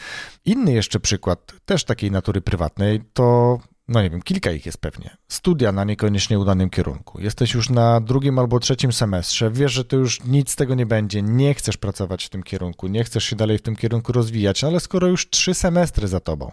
Inny 0.44 0.72
jeszcze 0.72 1.00
przykład, 1.00 1.52
też 1.64 1.84
takiej 1.84 2.10
natury 2.10 2.40
prywatnej, 2.40 3.02
to 3.12 3.58
no 3.90 4.02
nie 4.02 4.10
wiem, 4.10 4.22
kilka 4.22 4.50
ich 4.50 4.66
jest 4.66 4.78
pewnie. 4.78 5.16
Studia 5.28 5.72
na 5.72 5.84
niekoniecznie 5.84 6.38
udanym 6.38 6.70
kierunku. 6.70 7.20
Jesteś 7.20 7.54
już 7.54 7.70
na 7.70 8.00
drugim 8.00 8.38
albo 8.38 8.60
trzecim 8.60 8.92
semestrze, 8.92 9.50
wiesz, 9.50 9.72
że 9.72 9.84
to 9.84 9.96
już 9.96 10.24
nic 10.24 10.50
z 10.50 10.56
tego 10.56 10.74
nie 10.74 10.86
będzie, 10.86 11.22
nie 11.22 11.54
chcesz 11.54 11.76
pracować 11.76 12.24
w 12.24 12.28
tym 12.28 12.42
kierunku, 12.42 12.86
nie 12.86 13.04
chcesz 13.04 13.24
się 13.24 13.36
dalej 13.36 13.58
w 13.58 13.62
tym 13.62 13.76
kierunku 13.76 14.12
rozwijać, 14.12 14.64
ale 14.64 14.80
skoro 14.80 15.06
już 15.06 15.30
trzy 15.30 15.54
semestry 15.54 16.08
za 16.08 16.20
tobą, 16.20 16.52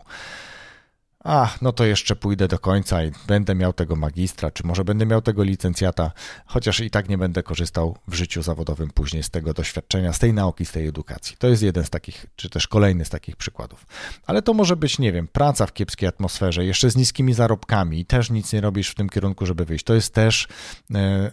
ach, 1.27 1.61
no 1.61 1.71
to 1.71 1.85
jeszcze 1.85 2.15
pójdę 2.15 2.47
do 2.47 2.59
końca 2.59 3.03
i 3.03 3.11
będę 3.27 3.55
miał 3.55 3.73
tego 3.73 3.95
magistra, 3.95 4.51
czy 4.51 4.67
może 4.67 4.83
będę 4.83 5.05
miał 5.05 5.21
tego 5.21 5.43
licencjata, 5.43 6.11
chociaż 6.45 6.79
i 6.79 6.89
tak 6.89 7.09
nie 7.09 7.17
będę 7.17 7.43
korzystał 7.43 7.97
w 8.07 8.13
życiu 8.13 8.41
zawodowym 8.41 8.89
później 8.89 9.23
z 9.23 9.29
tego 9.29 9.53
doświadczenia, 9.53 10.13
z 10.13 10.19
tej 10.19 10.33
nauki, 10.33 10.65
z 10.65 10.71
tej 10.71 10.87
edukacji. 10.87 11.37
To 11.37 11.47
jest 11.47 11.63
jeden 11.63 11.83
z 11.83 11.89
takich, 11.89 12.25
czy 12.35 12.49
też 12.49 12.67
kolejny 12.67 13.05
z 13.05 13.09
takich 13.09 13.35
przykładów. 13.35 13.85
Ale 14.25 14.41
to 14.41 14.53
może 14.53 14.75
być, 14.75 14.99
nie 14.99 15.11
wiem, 15.11 15.27
praca 15.27 15.65
w 15.65 15.73
kiepskiej 15.73 16.09
atmosferze, 16.09 16.65
jeszcze 16.65 16.91
z 16.91 16.95
niskimi 16.95 17.33
zarobkami 17.33 17.99
i 17.99 18.05
też 18.05 18.29
nic 18.29 18.53
nie 18.53 18.61
robisz 18.61 18.89
w 18.89 18.95
tym 18.95 19.09
kierunku, 19.09 19.45
żeby 19.45 19.65
wyjść. 19.65 19.85
To 19.85 19.93
jest 19.93 20.13
też 20.13 20.47
e, 20.95 21.31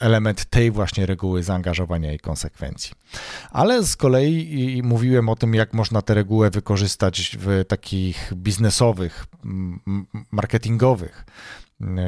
element 0.00 0.44
tej 0.44 0.70
właśnie 0.70 1.06
reguły 1.06 1.42
zaangażowania 1.42 2.12
i 2.12 2.18
konsekwencji. 2.18 2.92
Ale 3.50 3.82
z 3.82 3.96
kolei 3.96 4.80
mówiłem 4.84 5.28
o 5.28 5.36
tym, 5.36 5.54
jak 5.54 5.72
można 5.72 6.02
tę 6.02 6.14
regułę 6.14 6.50
wykorzystać 6.50 7.36
w 7.40 7.64
takich 7.68 8.32
biznesowych, 8.34 9.26
marketingowych 10.30 11.24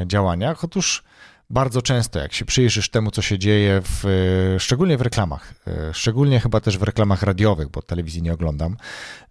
działaniach. 0.05 0.63
Otóż 0.63 1.03
bardzo 1.49 1.81
często, 1.81 2.19
jak 2.19 2.33
się 2.33 2.45
przyjrzysz 2.45 2.89
temu, 2.89 3.11
co 3.11 3.21
się 3.21 3.39
dzieje, 3.39 3.81
w, 3.83 4.55
szczególnie 4.59 4.97
w 4.97 5.01
reklamach, 5.01 5.53
e, 5.67 5.93
szczególnie 5.93 6.39
chyba 6.39 6.59
też 6.59 6.77
w 6.77 6.83
reklamach 6.83 7.23
radiowych, 7.23 7.69
bo 7.69 7.81
telewizji 7.81 8.21
nie 8.21 8.33
oglądam. 8.33 8.77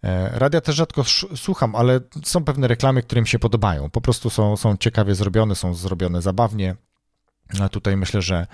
E, 0.04 0.38
radia 0.38 0.60
też 0.60 0.76
rzadko 0.76 1.04
słucham, 1.36 1.74
ale 1.74 2.00
są 2.24 2.44
pewne 2.44 2.68
reklamy, 2.68 3.02
które 3.02 3.20
mi 3.20 3.28
się 3.28 3.38
podobają. 3.38 3.90
Po 3.90 4.00
prostu 4.00 4.30
są, 4.30 4.56
są 4.56 4.76
ciekawie 4.76 5.14
zrobione, 5.14 5.54
są 5.54 5.74
zrobione 5.74 6.22
zabawnie. 6.22 6.76
A 7.60 7.68
tutaj 7.68 7.96
myślę, 7.96 8.22
że 8.22 8.46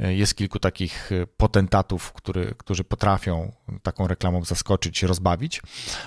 e, 0.00 0.14
jest 0.14 0.34
kilku 0.34 0.58
takich 0.58 1.12
e, 1.12 1.26
potentatów, 1.26 2.12
który, 2.12 2.54
którzy 2.58 2.84
potrafią 2.84 3.52
taką 3.82 4.08
reklamą 4.08 4.44
zaskoczyć, 4.44 5.02
rozbawić. 5.02 5.62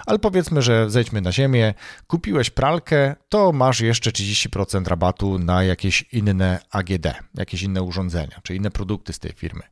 Ale 0.06 0.20
powiedzmy, 0.20 0.62
że 0.62 0.90
zejdźmy 0.90 1.22
na 1.22 1.32
ziemię, 1.32 1.74
kupiłeś 2.08 2.50
pralkę, 2.50 3.16
to 3.30 3.52
masz 3.52 3.80
jeszcze 3.80 4.12
30% 4.12 4.88
rabatu 4.88 5.40
na 5.40 5.64
jakieś 5.64 6.06
inne 6.12 6.60
AGD, 6.72 7.08
jakieś 7.36 7.64
inne 7.64 7.82
urządzenia, 7.82 8.40
czy 8.44 8.56
inne 8.56 8.72
produkty 8.72 9.14
z 9.14 9.20
tej 9.20 9.32
firmy, 9.32 9.64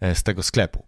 e, 0.00 0.14
z 0.14 0.22
tego 0.22 0.42
sklepu. 0.42 0.84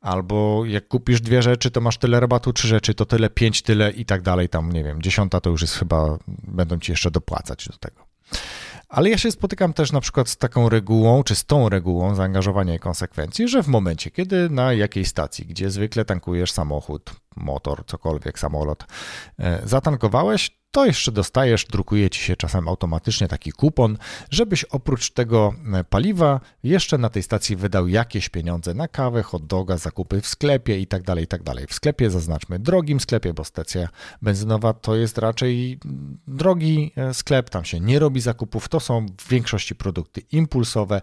Albo 0.00 0.64
jak 0.66 0.88
kupisz 0.88 1.20
dwie 1.20 1.42
rzeczy, 1.42 1.70
to 1.70 1.80
masz 1.80 1.98
tyle 1.98 2.20
rabatu, 2.20 2.52
trzy 2.52 2.68
rzeczy, 2.68 2.94
to 2.94 3.06
tyle, 3.06 3.30
pięć, 3.30 3.62
tyle 3.62 3.90
i 3.90 4.04
tak 4.04 4.22
dalej. 4.22 4.48
Tam, 4.48 4.72
nie 4.72 4.84
wiem, 4.84 5.02
dziesiąta 5.02 5.40
to 5.40 5.50
już 5.50 5.62
jest 5.62 5.74
chyba, 5.74 6.18
będą 6.28 6.78
ci 6.78 6.92
jeszcze 6.92 7.10
dopłacać 7.10 7.68
do 7.68 7.76
tego. 7.76 8.06
Ale 8.90 9.10
ja 9.10 9.18
się 9.18 9.30
spotykam 9.30 9.72
też 9.72 9.92
na 9.92 10.00
przykład 10.00 10.28
z 10.28 10.36
taką 10.36 10.68
regułą, 10.68 11.22
czy 11.22 11.34
z 11.34 11.44
tą 11.44 11.68
regułą 11.68 12.14
zaangażowania 12.14 12.74
i 12.74 12.78
konsekwencji, 12.78 13.48
że 13.48 13.62
w 13.62 13.68
momencie, 13.68 14.10
kiedy 14.10 14.50
na 14.50 14.72
jakiejś 14.72 15.08
stacji, 15.08 15.46
gdzie 15.46 15.70
zwykle 15.70 16.04
tankujesz 16.04 16.52
samochód, 16.52 17.10
motor, 17.36 17.86
cokolwiek, 17.86 18.38
samolot, 18.38 18.84
e, 19.38 19.68
zatankowałeś, 19.68 20.60
to 20.72 20.86
jeszcze 20.86 21.12
dostajesz, 21.12 21.64
drukuje 21.64 22.10
ci 22.10 22.20
się 22.20 22.36
czasem 22.36 22.68
automatycznie 22.68 23.28
taki 23.28 23.52
kupon, 23.52 23.98
żebyś 24.30 24.64
oprócz 24.64 25.10
tego 25.10 25.54
e, 25.74 25.84
paliwa 25.84 26.40
jeszcze 26.62 26.98
na 26.98 27.08
tej 27.08 27.22
stacji 27.22 27.56
wydał 27.56 27.88
jakieś 27.88 28.28
pieniądze 28.28 28.74
na 28.74 28.88
kawę, 28.88 29.22
hot 29.22 29.46
doga, 29.46 29.76
zakupy 29.76 30.20
w 30.20 30.26
sklepie 30.26 30.80
i 30.80 30.86
tak 30.86 31.02
dalej, 31.02 31.24
i 31.24 31.26
tak. 31.26 31.40
W 31.68 31.74
sklepie 31.74 32.10
zaznaczmy 32.10 32.58
drogim 32.58 33.00
sklepie, 33.00 33.34
bo 33.34 33.44
stacja 33.44 33.88
benzynowa 34.22 34.72
to 34.72 34.96
jest 34.96 35.18
raczej 35.18 35.78
drogi 36.28 36.92
e, 36.96 37.14
sklep, 37.14 37.50
tam 37.50 37.64
się 37.64 37.80
nie 37.80 37.98
robi 37.98 38.20
zakupów, 38.20 38.68
to 38.68 38.80
są 38.80 39.06
w 39.18 39.28
większości 39.28 39.74
produkty 39.74 40.20
impulsowe, 40.32 41.00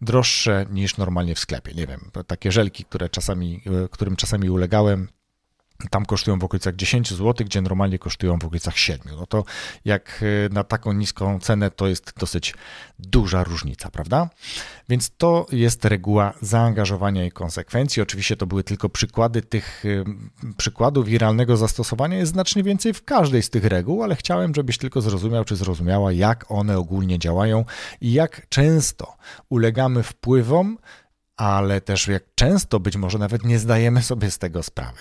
droższe 0.00 0.66
niż 0.70 0.96
normalnie 0.96 1.34
w 1.34 1.38
sklepie. 1.38 1.74
Nie 1.74 1.86
wiem, 1.86 2.10
takie 2.26 2.52
żelki, 2.52 2.84
które 2.84 3.08
czasami, 3.08 3.62
którym 3.90 4.16
czasami 4.16 4.50
ulegałem, 4.50 5.08
tam 5.90 6.06
kosztują 6.06 6.38
w 6.38 6.44
okolicach 6.44 6.76
10 6.76 7.10
zł, 7.10 7.34
gdzie 7.46 7.60
normalnie 7.60 7.98
kosztują 7.98 8.38
w 8.38 8.44
okolicach 8.44 8.78
7. 8.78 9.12
No 9.16 9.26
to 9.26 9.44
jak 9.84 10.20
y, 10.22 10.48
na 10.52 10.64
taką 10.64 10.92
niską 10.92 11.40
cenę, 11.40 11.70
to 11.70 11.86
jest 11.86 12.12
dosyć 12.18 12.54
duża 12.98 13.44
różnica, 13.44 13.90
prawda? 13.90 14.28
Więc 14.88 15.10
to 15.16 15.46
jest 15.52 15.84
reguła 15.84 16.32
zaangażowania 16.42 17.24
i 17.24 17.30
konsekwencji. 17.30 18.02
Oczywiście 18.02 18.36
to 18.36 18.46
były 18.46 18.64
tylko 18.64 18.88
przykłady 18.88 19.42
tych 19.42 19.84
y, 19.84 20.04
przykładów 20.56 21.08
i 21.08 21.18
realnego 21.18 21.56
zastosowania 21.56 22.18
jest 22.18 22.32
znacznie 22.32 22.62
więcej 22.62 22.94
w 22.94 23.04
każdej 23.04 23.42
z 23.42 23.50
tych 23.50 23.64
reguł, 23.64 24.02
ale 24.02 24.16
chciałem, 24.16 24.54
żebyś 24.54 24.78
tylko 24.78 25.00
zrozumiał 25.00 25.44
czy 25.44 25.56
zrozumiała, 25.56 26.12
jak 26.12 26.50
one 26.50 26.78
ogólnie 26.78 27.18
działają 27.18 27.64
i 28.00 28.12
jak 28.12 28.48
często 28.48 29.16
ulegamy 29.48 30.02
wpływom, 30.02 30.78
ale 31.36 31.80
też 31.80 32.08
jak 32.08 32.22
często 32.34 32.80
być 32.80 32.96
może 32.96 33.18
nawet 33.18 33.44
nie 33.44 33.58
zdajemy 33.58 34.02
sobie 34.02 34.30
z 34.30 34.38
tego 34.38 34.62
sprawy. 34.62 34.98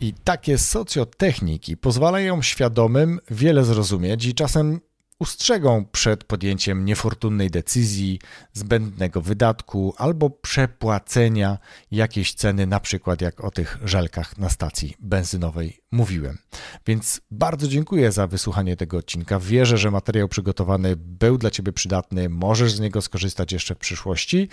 I 0.00 0.12
takie 0.24 0.58
socjotechniki 0.58 1.76
pozwalają 1.76 2.42
świadomym 2.42 3.20
wiele 3.30 3.64
zrozumieć 3.64 4.24
i 4.24 4.34
czasem 4.34 4.80
ustrzegą 5.18 5.84
przed 5.84 6.24
podjęciem 6.24 6.84
niefortunnej 6.84 7.50
decyzji, 7.50 8.20
zbędnego 8.52 9.20
wydatku 9.20 9.94
albo 9.98 10.30
przepłacenia 10.30 11.58
jakiejś 11.90 12.34
ceny, 12.34 12.66
na 12.66 12.80
przykład 12.80 13.20
jak 13.20 13.44
o 13.44 13.50
tych 13.50 13.78
żelkach 13.84 14.38
na 14.38 14.48
stacji 14.48 14.96
benzynowej 14.98 15.80
mówiłem. 15.96 16.38
Więc 16.86 17.20
bardzo 17.30 17.68
dziękuję 17.68 18.12
za 18.12 18.26
wysłuchanie 18.26 18.76
tego 18.76 18.96
odcinka. 18.98 19.40
Wierzę, 19.40 19.78
że 19.78 19.90
materiał 19.90 20.28
przygotowany 20.28 20.96
był 20.96 21.38
dla 21.38 21.50
Ciebie 21.50 21.72
przydatny, 21.72 22.28
możesz 22.28 22.72
z 22.72 22.80
niego 22.80 23.02
skorzystać 23.02 23.52
jeszcze 23.52 23.74
w 23.74 23.78
przyszłości 23.78 24.48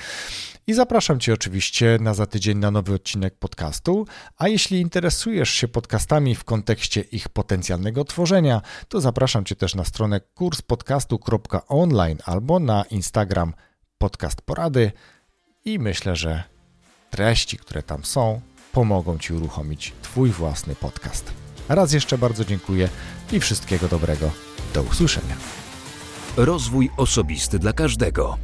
i 0.68 0.74
zapraszam 0.74 1.20
Cię 1.20 1.34
oczywiście 1.34 1.98
na 2.02 2.14
za 2.14 2.26
tydzień 2.26 2.58
na 2.58 2.72
nowy 2.72 2.94
odcinek 2.94 3.36
podcastu, 3.36 4.08
a 4.38 4.48
jeśli 4.48 4.82
interesujesz 4.82 5.50
się 5.50 5.68
podcastami 5.68 6.36
w 6.36 6.44
kontekście 6.44 7.02
ich 7.02 7.30
potencjalnego 7.30 8.06
tworzenia, 8.06 8.62
to 8.88 9.02
zapraszam 9.02 9.46
Cię 9.46 9.56
też 9.56 9.76
na 9.76 9.86
stronę 9.86 10.20
kurspodcastu.online 10.20 12.18
albo 12.26 12.60
na 12.60 12.84
Instagram 12.84 13.54
podcast 13.98 14.42
porady 14.42 14.92
i 15.66 15.80
myślę, 15.80 16.16
że 16.16 16.44
treści, 17.10 17.58
które 17.58 17.84
tam 17.84 18.06
są, 18.06 18.42
pomogą 18.74 19.18
Ci 19.18 19.34
uruchomić 19.34 19.94
Twój 20.02 20.30
własny 20.30 20.76
podcast. 20.76 21.34
Raz 21.70 21.94
jeszcze 21.94 22.18
bardzo 22.18 22.46
dziękuję 22.46 22.90
i 23.32 23.40
wszystkiego 23.40 23.88
dobrego. 23.88 24.32
Do 24.74 24.84
usłyszenia. 24.84 25.36
Rozwój 26.38 26.90
osobisty 26.98 27.60
dla 27.60 27.74
każdego. 27.74 28.38